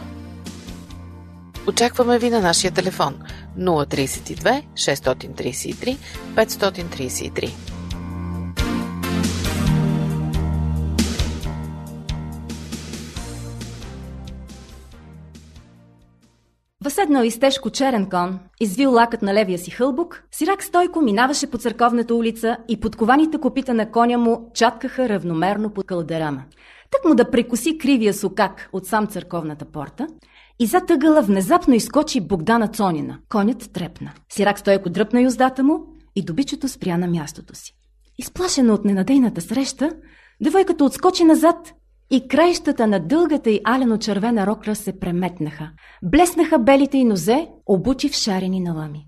Очакваме 1.68 2.20
ви 2.20 2.30
на 2.30 2.42
нашия 2.42 2.72
телефон 2.72 3.16
032 3.58 4.64
633 4.74 5.98
533. 6.36 7.79
Въседнал 17.10 17.28
из 17.28 17.40
тежко 17.40 17.70
черен 17.70 18.10
кон, 18.10 18.40
извил 18.60 18.92
лакът 18.92 19.22
на 19.22 19.34
левия 19.34 19.60
си 19.60 19.72
хълбук, 19.72 20.24
Сирак 20.32 20.64
Стойко 20.64 21.02
минаваше 21.02 21.48
по 21.48 21.58
църковната 21.58 22.16
улица 22.16 22.58
и 22.68 22.80
подкованите 22.80 23.38
копита 23.38 23.74
на 23.74 23.92
коня 23.92 24.18
му 24.18 24.52
чаткаха 24.54 25.10
равномерно 25.10 25.70
по 25.70 25.84
кълдерама. 25.84 26.44
Так 26.92 27.06
му 27.06 27.16
да 27.16 27.32
прекоси 27.32 27.78
кривия 27.78 28.14
сукак 28.14 28.70
от 28.74 28.86
сам 28.86 29.08
църковната 29.08 29.66
порта 29.66 30.08
и 30.60 30.66
за 30.66 30.82
тъгъла 30.82 31.22
внезапно 31.22 31.74
изкочи 31.74 32.22
Богдана 32.22 32.68
Цонина. 32.68 33.20
Конят 33.30 33.70
трепна. 33.74 34.12
Сирак 34.30 34.60
Стойко 34.60 34.90
дръпна 34.90 35.22
юздата 35.22 35.64
му 35.64 35.80
и 36.16 36.26
добичето 36.26 36.68
спря 36.68 36.98
на 36.98 37.08
мястото 37.08 37.56
си. 37.56 37.74
Изплашена 38.18 38.74
от 38.74 38.86
ненадейната 38.86 39.42
среща, 39.42 39.92
девойката 40.42 40.84
отскочи 40.84 41.24
назад 41.24 41.74
и 42.12 42.28
краищата 42.28 42.88
на 42.88 43.00
дългата 43.00 43.50
и 43.50 43.62
алено-червена 43.64 44.48
рокля 44.48 44.76
се 44.76 45.00
преметнаха. 45.00 45.70
Блеснаха 46.04 46.60
белите 46.60 46.98
и 46.98 47.06
нозе, 47.06 47.48
обучи 47.66 48.10
в 48.10 48.14
шарени 48.14 48.60
налами. 48.60 49.06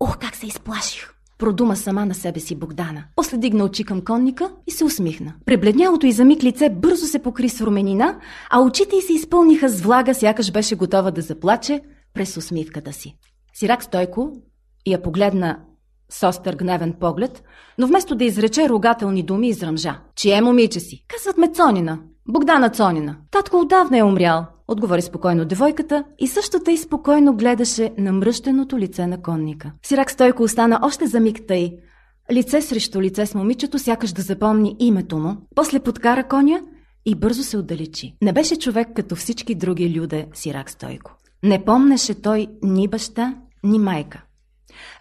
Ох, 0.00 0.18
как 0.18 0.36
се 0.36 0.46
изплаших! 0.46 1.12
Продума 1.38 1.76
сама 1.76 2.06
на 2.06 2.14
себе 2.14 2.40
си 2.40 2.56
Богдана. 2.56 3.04
После 3.16 3.36
дигна 3.36 3.64
очи 3.64 3.84
към 3.84 4.04
конника 4.04 4.50
и 4.66 4.70
се 4.70 4.84
усмихна. 4.84 5.34
Пребледнялото 5.46 6.06
й 6.06 6.12
за 6.12 6.24
миг 6.24 6.42
лице 6.42 6.70
бързо 6.70 7.06
се 7.06 7.18
покри 7.18 7.48
с 7.48 7.60
руменина, 7.60 8.18
а 8.50 8.60
очите 8.60 8.96
й 8.96 9.02
се 9.02 9.12
изпълниха 9.12 9.68
с 9.68 9.80
влага, 9.80 10.14
сякаш 10.14 10.52
беше 10.52 10.76
готова 10.76 11.10
да 11.10 11.22
заплаче 11.22 11.80
през 12.14 12.36
усмивката 12.36 12.92
си. 12.92 13.16
Сирак 13.54 13.82
Стойко 13.82 14.32
я 14.86 15.02
погледна 15.02 15.58
с 16.10 16.28
остър 16.28 16.56
гневен 16.56 16.94
поглед, 17.00 17.42
но 17.78 17.86
вместо 17.86 18.14
да 18.14 18.24
изрече 18.24 18.68
рогателни 18.68 19.22
думи, 19.22 19.48
изръмжа. 19.48 20.00
Чие 20.14 20.40
момиче 20.40 20.80
си? 20.80 21.04
Казват 21.08 21.38
ме 21.38 21.52
Цонина. 21.52 21.98
Богдана 22.28 22.70
Цонина. 22.70 23.16
Татко 23.30 23.56
отдавна 23.56 23.98
е 23.98 24.02
умрял, 24.02 24.46
отговори 24.68 25.02
спокойно 25.02 25.44
девойката 25.44 26.04
и 26.18 26.26
същата 26.26 26.72
и 26.72 26.76
спокойно 26.76 27.36
гледаше 27.36 27.92
на 27.98 28.12
мръщеното 28.12 28.78
лице 28.78 29.06
на 29.06 29.22
конника. 29.22 29.72
Сирак 29.82 30.10
Стойко 30.10 30.42
остана 30.42 30.80
още 30.82 31.06
за 31.06 31.20
миг 31.20 31.38
тъй. 31.48 31.76
Лице 32.32 32.60
срещу 32.60 33.02
лице 33.02 33.26
с 33.26 33.34
момичето, 33.34 33.78
сякаш 33.78 34.12
да 34.12 34.22
запомни 34.22 34.76
името 34.78 35.18
му, 35.18 35.36
после 35.54 35.80
подкара 35.80 36.24
коня 36.24 36.60
и 37.06 37.14
бързо 37.14 37.42
се 37.42 37.58
отдалечи. 37.58 38.16
Не 38.22 38.32
беше 38.32 38.58
човек 38.58 38.88
като 38.96 39.16
всички 39.16 39.54
други 39.54 40.00
люде 40.00 40.26
Сирак 40.34 40.70
Стойко. 40.70 41.16
Не 41.42 41.64
помнеше 41.64 42.22
той 42.22 42.46
ни 42.62 42.88
баща, 42.88 43.34
ни 43.64 43.78
майка. 43.78 44.25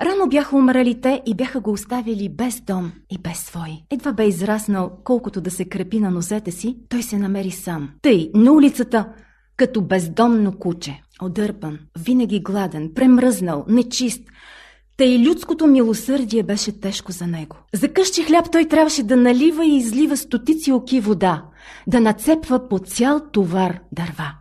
Рано 0.02 0.30
бяха 0.30 0.56
умрели 0.56 1.02
те 1.02 1.22
и 1.26 1.36
бяха 1.36 1.60
го 1.60 1.72
оставили 1.72 2.30
без 2.30 2.62
дом 2.62 2.92
и 3.10 3.18
без 3.18 3.38
свой. 3.38 3.72
Едва 3.92 4.14
бе 4.14 4.28
израснал, 4.28 4.92
колкото 5.04 5.42
да 5.42 5.52
се 5.52 5.66
крепи 5.66 6.00
на 6.00 6.12
нозете 6.12 6.52
си, 6.52 6.78
той 6.90 7.04
се 7.04 7.18
намери 7.18 7.52
сам. 7.52 7.90
Тъй, 8.02 8.32
на 8.34 8.52
улицата, 8.52 9.08
като 9.58 9.82
бездомно 9.82 10.58
куче. 10.60 11.02
Одърпан, 11.22 11.80
винаги 12.00 12.40
гладен, 12.40 12.92
премръзнал, 12.96 13.66
нечист. 13.68 14.22
Тъй 14.98 15.20
людското 15.20 15.68
милосърдие 15.68 16.44
беше 16.44 16.80
тежко 16.80 17.12
за 17.12 17.28
него. 17.28 17.58
За 17.74 17.88
къщи 17.88 18.24
хляб 18.24 18.46
той 18.52 18.66
трябваше 18.66 19.04
да 19.04 19.16
налива 19.16 19.66
и 19.66 19.78
излива 19.78 20.18
стотици 20.18 20.72
оки 20.72 21.00
вода, 21.00 21.44
да 21.88 22.00
нацепва 22.00 22.70
по 22.70 22.80
цял 22.80 23.20
товар 23.32 23.80
дърва. 23.92 24.32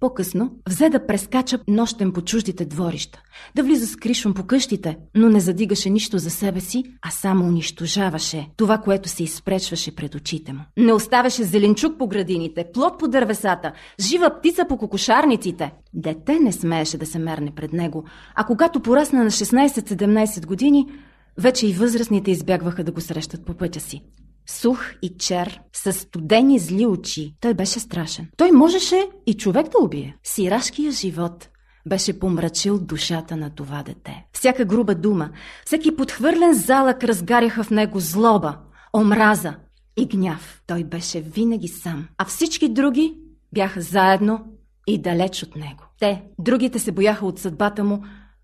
По-късно 0.00 0.50
взе 0.68 0.88
да 0.88 1.06
прескача 1.06 1.58
нощен 1.68 2.12
по 2.12 2.22
чуждите 2.22 2.64
дворища, 2.64 3.22
да 3.56 3.62
влиза 3.62 3.86
с 3.86 3.96
кришом 3.96 4.34
по 4.34 4.44
къщите, 4.44 4.98
но 5.14 5.28
не 5.28 5.40
задигаше 5.40 5.90
нищо 5.90 6.18
за 6.18 6.30
себе 6.30 6.60
си, 6.60 6.84
а 7.02 7.10
само 7.10 7.44
унищожаваше 7.44 8.48
това, 8.56 8.78
което 8.78 9.08
се 9.08 9.22
изпречваше 9.22 9.94
пред 9.94 10.14
очите 10.14 10.52
му. 10.52 10.60
Не 10.76 10.92
оставяше 10.92 11.44
зеленчук 11.44 11.98
по 11.98 12.08
градините, 12.08 12.66
плод 12.74 12.98
по 12.98 13.08
дървесата, 13.08 13.72
жива 14.00 14.30
птица 14.38 14.64
по 14.68 14.76
кокошарниците. 14.76 15.72
Дете 15.94 16.38
не 16.38 16.52
смееше 16.52 16.98
да 16.98 17.06
се 17.06 17.18
мерне 17.18 17.52
пред 17.56 17.72
него, 17.72 18.04
а 18.34 18.44
когато 18.44 18.80
порасна 18.80 19.24
на 19.24 19.30
16-17 19.30 20.46
години, 20.46 20.86
вече 21.38 21.66
и 21.66 21.72
възрастните 21.72 22.30
избягваха 22.30 22.84
да 22.84 22.92
го 22.92 23.00
срещат 23.00 23.44
по 23.44 23.54
пътя 23.54 23.80
си 23.80 24.02
сух 24.50 24.92
и 25.02 25.16
чер, 25.18 25.60
с 25.72 25.92
студени 25.92 26.58
зли 26.58 26.86
очи. 26.86 27.36
Той 27.40 27.54
беше 27.54 27.80
страшен. 27.80 28.28
Той 28.36 28.50
можеше 28.52 29.08
и 29.26 29.34
човек 29.34 29.66
да 29.66 29.84
убие. 29.84 30.16
Сирашкия 30.24 30.92
живот 30.92 31.48
беше 31.86 32.18
помрачил 32.18 32.78
душата 32.78 33.36
на 33.36 33.50
това 33.50 33.82
дете. 33.82 34.24
Всяка 34.32 34.64
груба 34.64 34.94
дума, 34.94 35.30
всеки 35.64 35.96
подхвърлен 35.96 36.54
залък 36.54 37.04
разгаряха 37.04 37.64
в 37.64 37.70
него 37.70 38.00
злоба, 38.00 38.58
омраза 38.96 39.54
и 39.96 40.06
гняв. 40.06 40.62
Той 40.66 40.84
беше 40.84 41.20
винаги 41.20 41.68
сам, 41.68 42.08
а 42.18 42.24
всички 42.24 42.68
други 42.68 43.14
бяха 43.52 43.80
заедно 43.80 44.44
и 44.86 44.98
далеч 44.98 45.42
от 45.42 45.56
него. 45.56 45.84
Те, 46.00 46.22
другите 46.38 46.78
се 46.78 46.92
бояха 46.92 47.26
от 47.26 47.38
съдбата 47.38 47.84
му, 47.84 48.02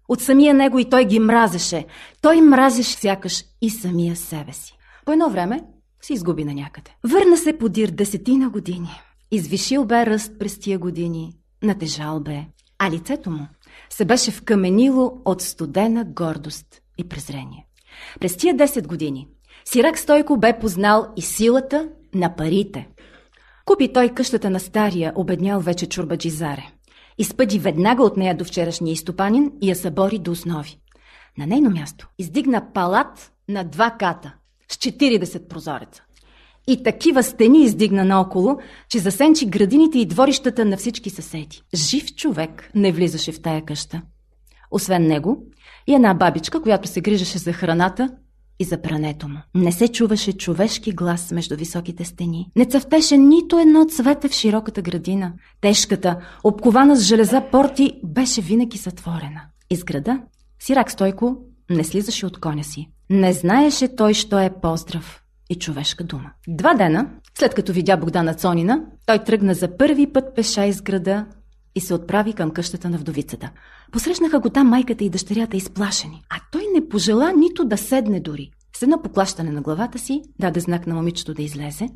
от 0.08 0.20
самия 0.20 0.54
него 0.54 0.78
и 0.78 0.88
той 0.88 1.04
ги 1.04 1.18
мразеше. 1.18 1.86
Той 2.22 2.40
мразеше 2.40 2.92
сякаш 2.92 3.44
и 3.60 3.70
самия 3.70 4.16
себе 4.16 4.52
си. 4.52 4.76
По 5.04 5.12
едно 5.12 5.30
време 5.30 5.64
се 6.04 6.12
изгуби 6.12 6.44
на 6.44 6.54
някъде. 6.54 6.90
Върна 7.04 7.36
се 7.36 7.58
подир 7.58 7.90
десетина 7.90 8.50
години. 8.50 8.90
Извишил 9.30 9.84
бе 9.84 10.06
ръст 10.06 10.32
през 10.38 10.58
тия 10.58 10.78
години, 10.78 11.32
натежал 11.62 12.20
бе, 12.20 12.44
а 12.78 12.90
лицето 12.90 13.30
му 13.30 13.46
се 13.90 14.04
беше 14.04 14.30
вкаменило 14.30 15.12
от 15.24 15.42
студена 15.42 16.04
гордост 16.04 16.66
и 16.98 17.08
презрение. 17.08 17.66
През 18.20 18.36
тия 18.36 18.54
10 18.54 18.86
години 18.86 19.28
Сирак 19.64 19.98
Стойко 19.98 20.36
бе 20.36 20.58
познал 20.58 21.12
и 21.16 21.22
силата 21.22 21.88
на 22.14 22.36
парите. 22.36 22.88
Купи 23.64 23.92
той 23.92 24.08
къщата 24.08 24.50
на 24.50 24.60
стария, 24.60 25.12
обеднял 25.14 25.60
вече 25.60 25.88
чурбаджизаре. 25.88 26.66
Изпъди 27.18 27.58
веднага 27.58 28.02
от 28.02 28.16
нея 28.16 28.36
до 28.36 28.44
вчерашния 28.44 28.92
изтопанин 28.92 29.52
и 29.62 29.70
я 29.70 29.76
събори 29.76 30.18
до 30.18 30.30
основи. 30.30 30.78
На 31.38 31.46
нейно 31.46 31.70
място 31.70 32.08
издигна 32.18 32.72
палат 32.72 33.32
на 33.48 33.64
два 33.64 33.90
ката– 33.90 34.34
с 34.74 34.76
40 34.76 35.48
прозореца. 35.48 36.02
И 36.66 36.82
такива 36.82 37.22
стени 37.22 37.64
издигна 37.64 38.04
наоколо, 38.04 38.58
че 38.88 38.98
засенчи 38.98 39.46
градините 39.46 39.98
и 39.98 40.06
дворищата 40.06 40.64
на 40.64 40.76
всички 40.76 41.10
съседи. 41.10 41.62
Жив 41.74 42.14
човек 42.14 42.70
не 42.74 42.92
влизаше 42.92 43.32
в 43.32 43.42
тая 43.42 43.64
къща. 43.64 44.02
Освен 44.70 45.06
него 45.06 45.42
и 45.86 45.94
една 45.94 46.14
бабичка, 46.14 46.62
която 46.62 46.88
се 46.88 47.00
грижеше 47.00 47.38
за 47.38 47.52
храната 47.52 48.10
и 48.58 48.64
за 48.64 48.82
прането 48.82 49.28
му. 49.28 49.38
Не 49.54 49.72
се 49.72 49.88
чуваше 49.88 50.32
човешки 50.32 50.92
глас 50.92 51.30
между 51.30 51.56
високите 51.56 52.04
стени. 52.04 52.50
Не 52.56 52.64
цъфтеше 52.64 53.16
нито 53.16 53.58
едно 53.58 53.84
цвете 53.84 54.28
в 54.28 54.32
широката 54.32 54.82
градина. 54.82 55.32
Тежката, 55.60 56.20
обкована 56.44 56.96
с 56.96 57.04
железа 57.04 57.42
порти, 57.52 57.92
беше 58.04 58.40
винаги 58.40 58.78
затворена. 58.78 59.40
Из 59.70 59.84
града 59.84 60.20
Сирак 60.58 60.90
Стойко 60.90 61.36
не 61.70 61.84
слизаше 61.84 62.26
от 62.26 62.40
коня 62.40 62.64
си. 62.64 62.88
Не 63.10 63.32
знаеше 63.32 63.96
той, 63.96 64.14
що 64.14 64.38
е 64.38 64.60
поздрав 64.62 65.22
и 65.50 65.54
човешка 65.54 66.04
дума. 66.04 66.30
Два 66.48 66.74
дена, 66.74 67.10
след 67.38 67.54
като 67.54 67.72
видя 67.72 67.96
Богдана 67.96 68.34
Цонина, 68.34 68.80
той 69.06 69.18
тръгна 69.18 69.54
за 69.54 69.76
първи 69.76 70.12
път 70.12 70.24
пеша 70.36 70.66
из 70.66 70.82
града 70.82 71.26
и 71.74 71.80
се 71.80 71.94
отправи 71.94 72.32
към 72.32 72.50
къщата 72.50 72.88
на 72.88 72.98
вдовицата. 72.98 73.50
Посрещнаха 73.92 74.40
го 74.40 74.50
там 74.50 74.68
майката 74.68 75.04
и 75.04 75.10
дъщерята 75.10 75.56
изплашени, 75.56 76.22
а 76.30 76.40
той 76.52 76.62
не 76.74 76.88
пожела 76.88 77.32
нито 77.32 77.64
да 77.64 77.76
седне 77.76 78.20
дори. 78.20 78.50
едно 78.82 79.02
поклащане 79.02 79.50
на 79.50 79.62
главата 79.62 79.98
си, 79.98 80.22
даде 80.40 80.60
знак 80.60 80.86
на 80.86 80.94
момичето 80.94 81.34
да 81.34 81.42
излезе 81.42 81.88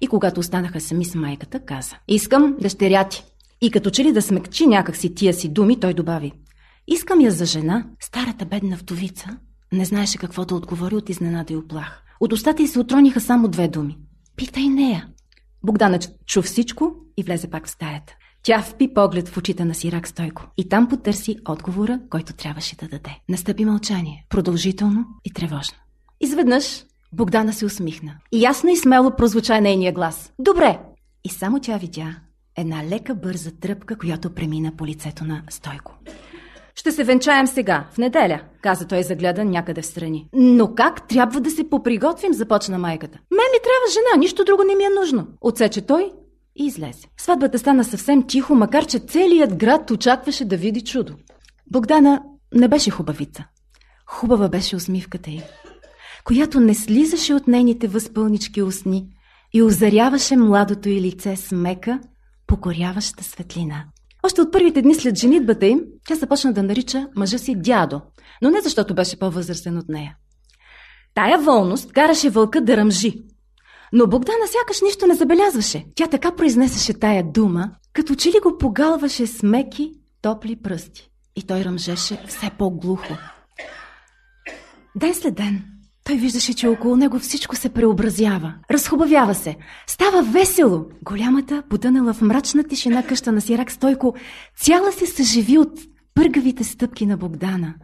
и 0.00 0.06
когато 0.06 0.40
останаха 0.40 0.80
сами 0.80 1.04
с 1.04 1.14
майката, 1.14 1.60
каза 1.60 1.96
«Искам 2.08 2.56
дъщеря 2.60 3.04
ти». 3.04 3.24
И 3.60 3.70
като 3.70 3.90
че 3.90 4.04
ли 4.04 4.12
да 4.12 4.22
смекчи 4.22 4.66
някакси 4.66 5.14
тия 5.14 5.34
си 5.34 5.48
думи, 5.48 5.80
той 5.80 5.94
добави 5.94 6.32
«Искам 6.86 7.20
я 7.20 7.30
за 7.30 7.44
жена». 7.44 7.86
Старата 8.00 8.44
бедна 8.44 8.76
вдовица 8.76 9.38
не 9.72 9.84
знаеше 9.84 10.18
какво 10.18 10.44
да 10.44 10.54
отговори 10.54 10.94
от 10.94 11.08
изненада 11.08 11.52
и 11.52 11.56
оплах. 11.56 12.02
От 12.20 12.32
устата 12.32 12.62
й 12.62 12.66
се 12.66 12.78
отрониха 12.78 13.20
само 13.20 13.48
две 13.48 13.68
думи. 13.68 13.98
Питай 14.36 14.68
нея. 14.68 15.08
Богдана 15.62 15.98
чу 16.26 16.42
всичко 16.42 16.94
и 17.16 17.22
влезе 17.22 17.50
пак 17.50 17.66
в 17.66 17.70
стаята. 17.70 18.16
Тя 18.42 18.62
впи 18.62 18.94
поглед 18.94 19.28
в 19.28 19.36
очите 19.36 19.64
на 19.64 19.74
Сирак 19.74 20.08
Стойко 20.08 20.42
и 20.56 20.68
там 20.68 20.88
потърси 20.88 21.36
отговора, 21.48 22.00
който 22.10 22.32
трябваше 22.32 22.76
да 22.76 22.88
даде. 22.88 23.20
Настъпи 23.28 23.64
мълчание, 23.64 24.26
продължително 24.28 25.06
и 25.24 25.32
тревожно. 25.32 25.76
Изведнъж 26.20 26.84
Богдана 27.12 27.52
се 27.52 27.64
усмихна. 27.64 28.16
И 28.32 28.40
ясно 28.40 28.70
и 28.70 28.76
смело 28.76 29.16
прозвуча 29.16 29.60
нейния 29.60 29.92
глас. 29.92 30.32
Добре! 30.38 30.78
И 31.24 31.28
само 31.28 31.60
тя 31.60 31.76
видя 31.76 32.16
една 32.56 32.84
лека 32.84 33.14
бърза 33.14 33.50
тръпка, 33.50 33.98
която 33.98 34.34
премина 34.34 34.72
по 34.76 34.86
лицето 34.86 35.24
на 35.24 35.42
Стойко. 35.50 35.94
Ще 36.78 36.92
се 36.92 37.04
венчаем 37.04 37.46
сега, 37.46 37.86
в 37.92 37.98
неделя, 37.98 38.40
каза 38.62 38.86
той 38.86 39.02
загледан 39.02 39.50
някъде 39.50 39.82
в 39.82 39.86
страни. 39.86 40.28
Но 40.32 40.74
как 40.74 41.08
трябва 41.08 41.40
да 41.40 41.50
се 41.50 41.70
поприготвим, 41.70 42.34
започна 42.34 42.78
майката. 42.78 43.18
Мен 43.30 43.46
ми 43.52 43.58
трябва 43.62 43.92
жена, 43.92 44.20
нищо 44.20 44.44
друго 44.44 44.62
не 44.64 44.74
ми 44.74 44.84
е 44.84 45.00
нужно. 45.00 45.26
Отсече 45.40 45.80
той 45.80 46.12
и 46.56 46.66
излезе. 46.66 47.06
Сватбата 47.20 47.58
стана 47.58 47.84
съвсем 47.84 48.26
тихо, 48.26 48.54
макар 48.54 48.86
че 48.86 48.98
целият 48.98 49.56
град 49.56 49.90
очакваше 49.90 50.44
да 50.44 50.56
види 50.56 50.84
чудо. 50.84 51.14
Богдана 51.70 52.22
не 52.54 52.68
беше 52.68 52.90
хубавица. 52.90 53.44
Хубава 54.06 54.48
беше 54.48 54.76
усмивката 54.76 55.30
й, 55.30 55.42
която 56.24 56.60
не 56.60 56.74
слизаше 56.74 57.34
от 57.34 57.48
нейните 57.48 57.88
възпълнички 57.88 58.62
устни 58.62 59.06
и 59.54 59.62
озаряваше 59.62 60.36
младото 60.36 60.88
й 60.88 61.00
лице 61.00 61.36
с 61.36 61.52
мека, 61.52 62.00
покоряваща 62.46 63.24
светлина. 63.24 63.84
Още 64.28 64.40
от 64.40 64.52
първите 64.52 64.82
дни 64.82 64.94
след 64.94 65.18
женитбата 65.18 65.66
им, 65.66 65.80
тя 66.06 66.14
започна 66.14 66.52
да 66.52 66.62
нарича 66.62 67.08
мъжа 67.16 67.38
си 67.38 67.54
дядо, 67.56 68.00
но 68.42 68.50
не 68.50 68.60
защото 68.60 68.94
беше 68.94 69.18
по-възрастен 69.18 69.78
от 69.78 69.88
нея. 69.88 70.16
Тая 71.14 71.38
волност 71.38 71.92
караше 71.92 72.30
вълка 72.30 72.60
да 72.60 72.76
ръмжи, 72.76 73.22
но 73.92 74.06
Богдана 74.06 74.46
сякаш 74.46 74.80
нищо 74.80 75.06
не 75.06 75.14
забелязваше. 75.14 75.84
Тя 75.94 76.06
така 76.06 76.32
произнесеше 76.32 76.98
тая 76.98 77.32
дума, 77.32 77.70
като 77.92 78.14
че 78.14 78.28
ли 78.28 78.40
го 78.42 78.58
погалваше 78.58 79.26
с 79.26 79.42
меки, 79.42 79.92
топли 80.22 80.56
пръсти. 80.56 81.10
И 81.36 81.42
той 81.42 81.64
ръмжеше 81.64 82.22
все 82.26 82.50
по-глухо. 82.58 83.14
Ден 84.96 85.14
след 85.14 85.34
ден 85.34 85.64
той 86.08 86.16
виждаше, 86.16 86.54
че 86.54 86.68
около 86.68 86.96
него 86.96 87.18
всичко 87.18 87.56
се 87.56 87.68
преобразява. 87.68 88.54
Разхубавява 88.70 89.34
се. 89.34 89.56
Става 89.86 90.22
весело. 90.22 90.84
Голямата, 91.02 91.62
потънала 91.70 92.12
в 92.12 92.22
мрачна 92.22 92.64
тишина 92.64 93.02
къща 93.02 93.32
на 93.32 93.40
Сирак 93.40 93.70
Стойко, 93.70 94.14
цяла 94.56 94.92
се 94.92 95.06
съживи 95.06 95.58
от 95.58 95.80
пъргавите 96.14 96.64
стъпки 96.64 97.06
на 97.06 97.16
Богдана. 97.16 97.74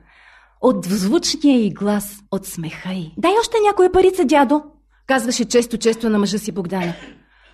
От 0.61 0.85
звучния 0.85 1.67
й 1.67 1.71
глас, 1.71 2.19
от 2.31 2.47
смеха 2.47 2.93
й. 2.93 3.13
Дай 3.19 3.33
още 3.41 3.57
някоя 3.67 3.93
парица, 3.93 4.25
дядо! 4.25 4.63
Казваше 5.07 5.45
често-често 5.45 6.11
на 6.11 6.19
мъжа 6.19 6.39
си 6.39 6.53
Богдана. 6.53 6.95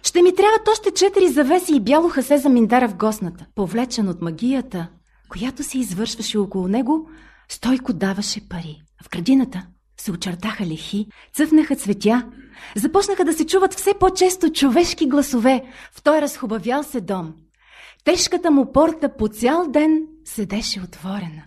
Ще 0.02 0.22
ми 0.22 0.35
трябват 0.35 0.68
още 0.72 0.90
четири 0.90 1.28
завеси 1.28 1.74
и 1.74 1.80
бяло 1.80 2.09
хасе 2.09 2.38
за 2.38 2.48
миндара 2.48 2.88
в 2.88 2.96
госната. 2.96 3.46
Повлечен 3.54 4.09
от 4.09 4.22
магията, 4.22 4.88
която 5.28 5.62
се 5.62 5.78
извършваше 5.78 6.38
около 6.38 6.68
него, 6.68 7.09
Стойко 7.48 7.92
даваше 7.92 8.48
пари. 8.48 8.83
В 9.04 9.09
градината 9.11 9.62
се 10.00 10.12
очертаха 10.12 10.66
лехи, 10.66 11.06
цъфнаха 11.34 11.76
цветя, 11.76 12.26
започнаха 12.76 13.24
да 13.24 13.32
се 13.32 13.46
чуват 13.46 13.74
все 13.74 13.94
по-често 14.00 14.52
човешки 14.52 15.08
гласове 15.08 15.62
в 15.92 16.02
той 16.02 16.20
разхубавял 16.20 16.82
се 16.82 17.00
дом. 17.00 17.34
Тежката 18.04 18.50
му 18.50 18.72
порта 18.72 19.16
по 19.16 19.28
цял 19.28 19.68
ден 19.68 20.06
седеше 20.24 20.80
отворена. 20.80 21.42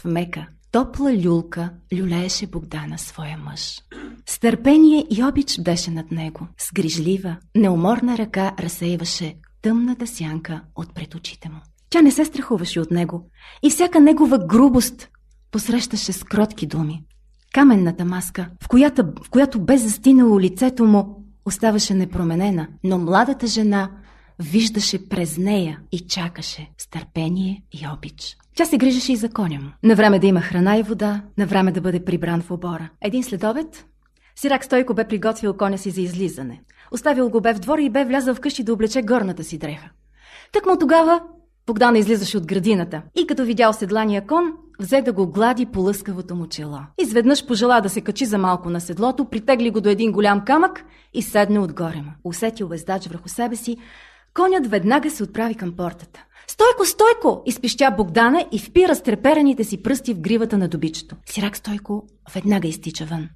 В 0.00 0.04
мека, 0.04 0.46
топла 0.72 1.16
люлка 1.24 1.70
люлееше 1.98 2.46
Богдана 2.46 2.98
своя 2.98 3.38
мъж. 3.38 3.80
С 4.26 4.38
търпение 4.38 5.06
и 5.10 5.24
обич 5.24 5.60
беше 5.60 5.90
над 5.90 6.10
него. 6.10 6.46
С 6.58 6.72
грижлива, 6.72 7.36
неуморна 7.54 8.18
ръка 8.18 8.54
разсейваше 8.58 9.34
тъмната 9.62 10.06
сянка 10.06 10.62
от 10.76 10.94
пред 10.94 11.14
очите 11.14 11.48
му. 11.48 11.60
Тя 11.90 12.02
не 12.02 12.10
се 12.10 12.24
страхуваше 12.24 12.80
от 12.80 12.90
него 12.90 13.30
и 13.62 13.70
всяка 13.70 14.00
негова 14.00 14.46
грубост 14.46 15.08
посрещаше 15.50 16.12
с 16.12 16.24
кротки 16.24 16.66
думи. 16.66 17.04
Каменната 17.54 18.04
маска, 18.04 18.46
в 18.62 18.68
която, 18.68 19.02
в 19.24 19.30
която 19.30 19.60
бе 19.60 19.76
застинало 19.76 20.40
лицето 20.40 20.84
му, 20.84 21.24
оставаше 21.44 21.94
непроменена, 21.94 22.68
но 22.84 22.98
младата 22.98 23.46
жена 23.46 23.90
виждаше 24.38 25.08
през 25.08 25.38
нея 25.38 25.80
и 25.92 26.00
чакаше 26.00 26.70
с 26.78 26.90
търпение 26.90 27.62
и 27.72 27.86
обич. 27.96 28.36
Тя 28.56 28.64
се 28.64 28.78
грижеше 28.78 29.12
и 29.12 29.16
за 29.16 29.28
коня 29.28 29.60
му. 29.60 29.70
На 29.82 29.94
време 29.94 30.18
да 30.18 30.26
има 30.26 30.40
храна 30.40 30.76
и 30.76 30.82
вода, 30.82 31.22
на 31.38 31.46
време 31.46 31.72
да 31.72 31.80
бъде 31.80 32.04
прибран 32.04 32.42
в 32.42 32.50
обора. 32.50 32.90
Един 33.00 33.22
следобед 33.22 33.86
Сирак 34.36 34.64
Стойко 34.64 34.94
бе 34.94 35.08
приготвил 35.08 35.56
коня 35.56 35.78
си 35.78 35.90
за 35.90 36.00
излизане. 36.00 36.62
Оставил 36.92 37.30
го 37.30 37.40
бе 37.40 37.54
в 37.54 37.58
двора 37.58 37.82
и 37.82 37.90
бе 37.90 38.04
влязъл 38.04 38.34
вкъщи 38.34 38.64
да 38.64 38.72
облече 38.72 39.02
горната 39.02 39.44
си 39.44 39.58
дреха. 39.58 39.90
Так 40.52 40.66
му 40.66 40.78
тогава 40.80 41.20
Богдана 41.66 41.98
излизаше 41.98 42.38
от 42.38 42.46
градината 42.46 43.02
и 43.16 43.26
като 43.26 43.44
видял 43.44 43.72
седлания 43.72 44.26
кон, 44.26 44.52
взе 44.80 45.02
да 45.02 45.12
го 45.12 45.26
глади 45.26 45.66
по 45.66 45.80
лъскавото 45.80 46.34
му 46.34 46.46
чело. 46.46 46.78
Изведнъж 46.98 47.46
пожела 47.46 47.80
да 47.80 47.88
се 47.88 48.00
качи 48.00 48.24
за 48.24 48.38
малко 48.38 48.70
на 48.70 48.80
седлото, 48.80 49.24
притегли 49.24 49.70
го 49.70 49.80
до 49.80 49.88
един 49.88 50.12
голям 50.12 50.44
камък 50.44 50.84
и 51.14 51.22
седне 51.22 51.58
отгоре 51.58 51.96
му. 51.96 52.12
Усетил 52.24 52.68
вездач 52.68 53.06
върху 53.06 53.28
себе 53.28 53.56
си, 53.56 53.76
конят 54.34 54.66
веднага 54.66 55.10
се 55.10 55.22
отправи 55.22 55.54
към 55.54 55.72
портата. 55.76 56.24
Стойко, 56.46 56.84
Стойко! 56.84 57.42
изпищя 57.46 57.90
Богдана 57.90 58.46
и 58.52 58.58
впи 58.58 58.88
разтрепераните 58.88 59.64
си 59.64 59.82
пръсти 59.82 60.14
в 60.14 60.20
гривата 60.20 60.58
на 60.58 60.68
добичето. 60.68 61.16
Сирак 61.26 61.56
Стойко 61.56 62.02
веднага 62.34 62.68
изтича 62.68 63.04
вън. 63.04 63.28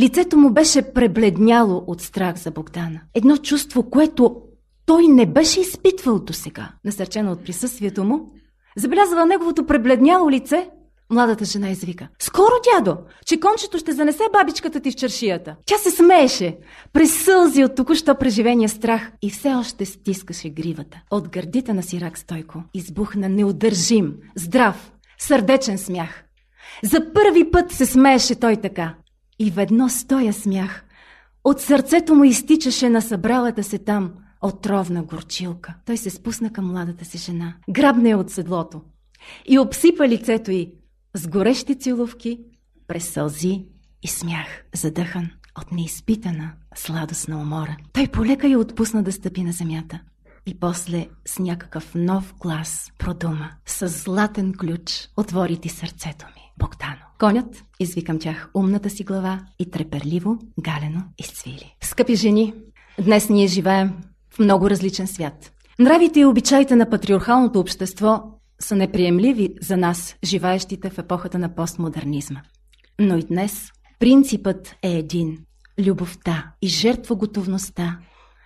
Лицето 0.00 0.36
му 0.36 0.50
беше 0.50 0.92
пребледняло 0.92 1.84
от 1.86 2.00
страх 2.00 2.36
за 2.36 2.50
Богдана. 2.50 3.00
Едно 3.14 3.36
чувство, 3.36 3.90
което 3.90 4.36
той 4.86 5.08
не 5.08 5.26
беше 5.26 5.60
изпитвал 5.60 6.18
до 6.18 6.32
сега. 6.32 6.68
Насърчено 6.84 7.32
от 7.32 7.44
присъствието 7.44 8.04
му, 8.04 8.30
забелязва 8.76 9.26
неговото 9.26 9.66
пребледняло 9.66 10.30
лице, 10.30 10.70
младата 11.10 11.44
жена 11.44 11.70
извика. 11.70 12.08
Скоро, 12.18 12.52
дядо, 12.74 12.96
че 13.26 13.40
кончето 13.40 13.78
ще 13.78 13.92
занесе 13.92 14.22
бабичката 14.32 14.80
ти 14.80 14.90
в 14.90 14.94
чершията. 14.94 15.56
Тя 15.66 15.78
се 15.78 15.90
смееше, 15.90 16.58
през 16.92 17.24
сълзи 17.24 17.64
от 17.64 17.74
току-що 17.74 18.14
преживения 18.14 18.68
страх 18.68 19.12
и 19.22 19.30
все 19.30 19.54
още 19.54 19.84
стискаше 19.84 20.48
гривата. 20.48 21.00
От 21.10 21.28
гърдите 21.28 21.72
на 21.72 21.82
Сирак 21.82 22.18
Стойко 22.18 22.62
избухна 22.74 23.28
неудържим, 23.28 24.14
здрав, 24.36 24.92
сърдечен 25.18 25.78
смях. 25.78 26.24
За 26.82 27.12
първи 27.12 27.50
път 27.50 27.72
се 27.72 27.86
смееше 27.86 28.34
той 28.34 28.56
така. 28.56 28.94
И 29.38 29.50
ведно 29.50 29.88
стоя 29.88 30.32
смях. 30.32 30.84
От 31.44 31.60
сърцето 31.60 32.14
му 32.14 32.24
изтичаше 32.24 32.90
на 32.90 33.02
събралата 33.02 33.62
се 33.62 33.78
там 33.78 34.12
отровна 34.46 35.02
горчилка. 35.02 35.74
Той 35.84 35.96
се 35.96 36.10
спусна 36.10 36.52
към 36.52 36.66
младата 36.66 37.04
си 37.04 37.18
жена, 37.18 37.54
грабна 37.70 38.08
я 38.08 38.18
от 38.18 38.30
седлото 38.30 38.82
и 39.46 39.58
обсипа 39.58 40.08
лицето 40.08 40.50
й 40.50 40.72
с 41.14 41.28
горещи 41.28 41.78
целувки, 41.78 42.40
през 42.86 43.08
сълзи 43.08 43.64
и 44.02 44.08
смях, 44.08 44.64
задъхан 44.74 45.30
от 45.58 45.72
неизпитана 45.72 46.52
сладостна 46.74 47.40
умора. 47.40 47.76
Той 47.92 48.08
полека 48.08 48.48
я 48.48 48.58
отпусна 48.58 49.02
да 49.02 49.12
стъпи 49.12 49.42
на 49.42 49.52
земята 49.52 50.00
и 50.46 50.60
после 50.60 51.08
с 51.26 51.38
някакъв 51.38 51.94
нов 51.94 52.34
глас 52.40 52.92
продума. 52.98 53.50
С 53.66 53.88
златен 53.88 54.54
ключ 54.54 55.08
отвори 55.16 55.60
ти 55.60 55.68
сърцето 55.68 56.26
ми. 56.26 56.42
Богдано. 56.58 57.02
Конят 57.18 57.64
извикам 57.80 58.18
тях 58.18 58.50
умната 58.54 58.90
си 58.90 59.04
глава 59.04 59.40
и 59.58 59.70
треперливо, 59.70 60.38
галено 60.60 61.02
изцвили. 61.18 61.76
Скъпи 61.80 62.16
жени, 62.16 62.54
днес 63.04 63.28
ние 63.28 63.46
живеем 63.46 63.92
в 64.36 64.38
много 64.38 64.70
различен 64.70 65.06
свят. 65.06 65.52
Нравите 65.78 66.20
и 66.20 66.24
обичаите 66.24 66.76
на 66.76 66.90
патриархалното 66.90 67.60
общество 67.60 68.22
са 68.60 68.76
неприемливи 68.76 69.54
за 69.62 69.76
нас, 69.76 70.16
живеещите 70.24 70.90
в 70.90 70.98
епохата 70.98 71.38
на 71.38 71.54
постмодернизма. 71.54 72.40
Но 73.00 73.16
и 73.16 73.22
днес 73.22 73.70
принципът 73.98 74.76
е 74.82 74.92
един. 74.92 75.38
Любовта 75.86 76.52
и 76.62 76.68
жертвоготовността 76.68 77.98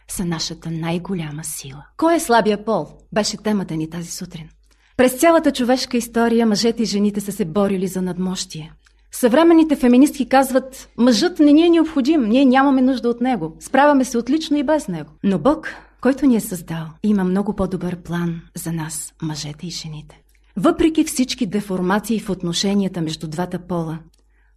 са 0.08 0.24
нашата 0.24 0.70
най-голяма 0.70 1.44
сила. 1.44 1.86
Кой 1.96 2.14
е 2.14 2.20
слабия 2.20 2.64
пол? 2.64 2.86
Беше 3.12 3.36
темата 3.36 3.76
ни 3.76 3.90
тази 3.90 4.10
сутрин. 4.10 4.48
През 4.96 5.12
цялата 5.12 5.52
човешка 5.52 5.96
история 5.96 6.46
мъжете 6.46 6.82
и 6.82 6.86
жените 6.86 7.20
са 7.20 7.32
се 7.32 7.44
борили 7.44 7.86
за 7.86 8.02
надмощие. 8.02 8.72
Съвременните 9.12 9.76
феминистки 9.76 10.28
казват, 10.28 10.88
мъжът 10.98 11.38
не 11.38 11.52
ни 11.52 11.66
е 11.66 11.70
необходим, 11.70 12.28
ние 12.28 12.44
нямаме 12.44 12.82
нужда 12.82 13.08
от 13.08 13.20
него. 13.20 13.56
Справяме 13.60 14.04
се 14.04 14.18
отлично 14.18 14.56
и 14.56 14.62
без 14.62 14.88
него. 14.88 15.10
Но 15.24 15.38
Бог, 15.38 15.68
който 16.00 16.26
ни 16.26 16.36
е 16.36 16.40
създал, 16.40 16.86
има 17.02 17.24
много 17.24 17.56
по-добър 17.56 17.96
план 17.96 18.40
за 18.56 18.72
нас, 18.72 19.12
мъжете 19.22 19.66
и 19.66 19.70
жените. 19.70 20.22
Въпреки 20.56 21.04
всички 21.04 21.46
деформации 21.46 22.20
в 22.20 22.30
отношенията 22.30 23.00
между 23.00 23.28
двата 23.28 23.58
пола, 23.58 23.98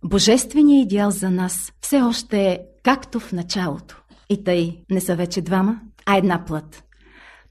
Божественият 0.03 0.85
идеал 0.85 1.11
за 1.11 1.31
нас 1.31 1.71
все 1.81 2.01
още 2.01 2.37
е 2.37 2.59
както 2.83 3.19
в 3.19 3.31
началото. 3.31 4.01
И 4.29 4.43
тъй 4.43 4.77
не 4.91 5.01
са 5.01 5.15
вече 5.15 5.41
двама, 5.41 5.79
а 6.05 6.17
една 6.17 6.45
плът. 6.45 6.83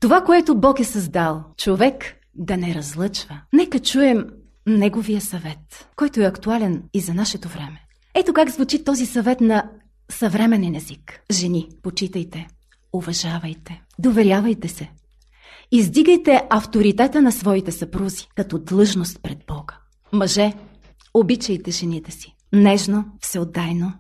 Това, 0.01 0.21
което 0.21 0.55
Бог 0.61 0.81
е 0.81 0.85
създал, 0.85 1.45
човек 1.57 2.15
да 2.35 2.57
не 2.57 2.75
разлъчва. 2.75 3.41
Нека 3.53 3.79
чуем 3.79 4.27
Неговия 4.67 5.21
съвет, 5.21 5.89
който 5.97 6.21
е 6.21 6.27
актуален 6.27 6.83
и 6.95 7.01
за 7.01 7.15
нашето 7.15 7.49
време. 7.49 7.81
Ето 8.15 8.33
как 8.33 8.51
звучи 8.51 8.85
този 8.85 9.07
съвет 9.07 9.41
на 9.41 9.71
съвременен 10.11 10.75
език. 10.75 11.21
Жени, 11.33 11.69
почитайте, 11.83 12.49
уважавайте, 12.93 13.83
доверявайте 13.99 14.69
се. 14.69 14.91
Издигайте 15.73 16.43
авторитета 16.51 17.23
на 17.23 17.33
своите 17.33 17.73
съпрузи 17.73 18.29
като 18.35 18.59
длъжност 18.59 19.23
пред 19.23 19.39
Бога. 19.47 19.79
Мъже, 20.13 20.53
обичайте 21.15 21.71
жените 21.71 22.11
си. 22.11 22.35
Нежно, 22.53 23.05
всеотдайно, 23.21 23.93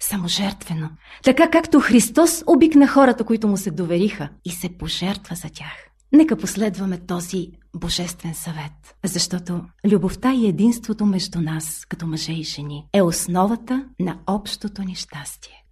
саможертвено. 0.00 0.90
Така 1.24 1.50
както 1.50 1.80
Христос 1.80 2.42
обикна 2.46 2.88
хората, 2.88 3.24
които 3.24 3.48
му 3.48 3.56
се 3.56 3.70
довериха 3.70 4.28
и 4.44 4.50
се 4.50 4.78
пожертва 4.78 5.36
за 5.36 5.48
тях. 5.48 5.88
Нека 6.12 6.36
последваме 6.36 6.98
този 6.98 7.50
божествен 7.76 8.34
съвет, 8.34 8.96
защото 9.04 9.60
любовта 9.86 10.34
и 10.34 10.46
единството 10.46 11.06
между 11.06 11.40
нас, 11.40 11.84
като 11.88 12.06
мъже 12.06 12.32
и 12.32 12.42
жени, 12.42 12.86
е 12.92 13.02
основата 13.02 13.84
на 14.00 14.18
общото 14.26 14.82
ни 14.82 14.94
щастие. 14.94 15.64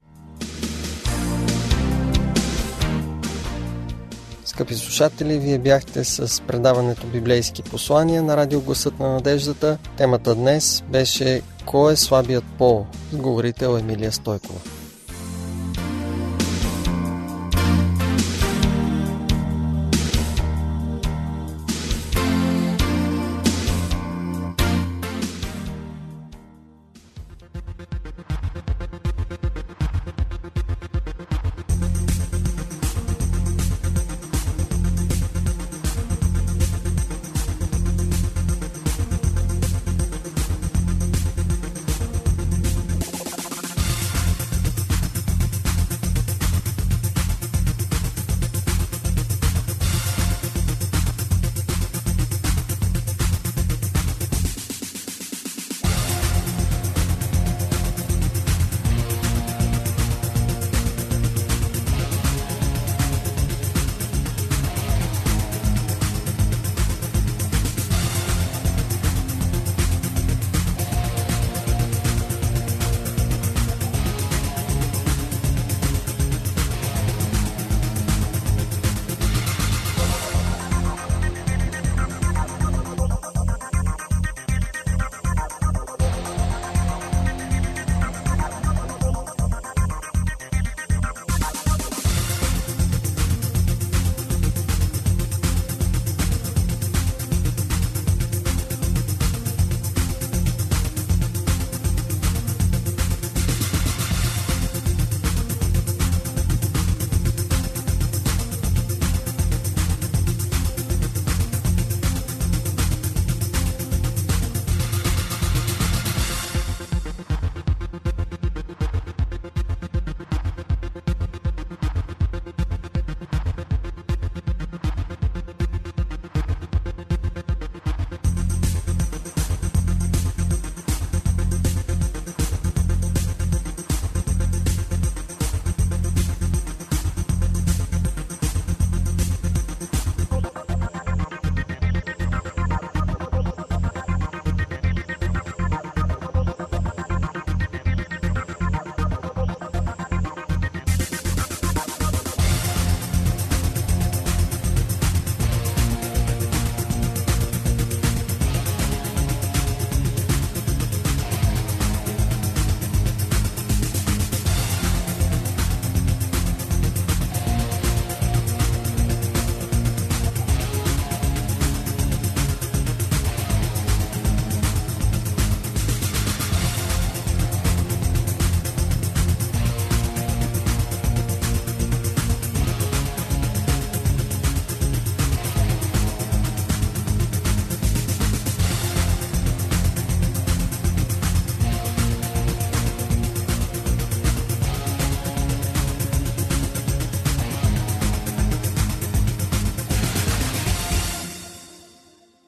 Скъпи 4.44 4.74
слушатели, 4.74 5.38
вие 5.38 5.58
бяхте 5.58 6.04
с 6.04 6.42
предаването 6.42 7.06
Библейски 7.06 7.62
послания 7.62 8.22
на 8.22 8.36
радио 8.36 8.60
Гласът 8.60 8.98
на 8.98 9.12
надеждата. 9.12 9.78
Темата 9.96 10.34
днес 10.34 10.84
беше 10.92 11.42
Кой 11.66 11.92
е 11.92 11.96
слабият 11.96 12.44
пол? 12.58 12.86
Говорител 13.12 13.78
Емилия 13.78 14.12
Стойкова. 14.12 14.60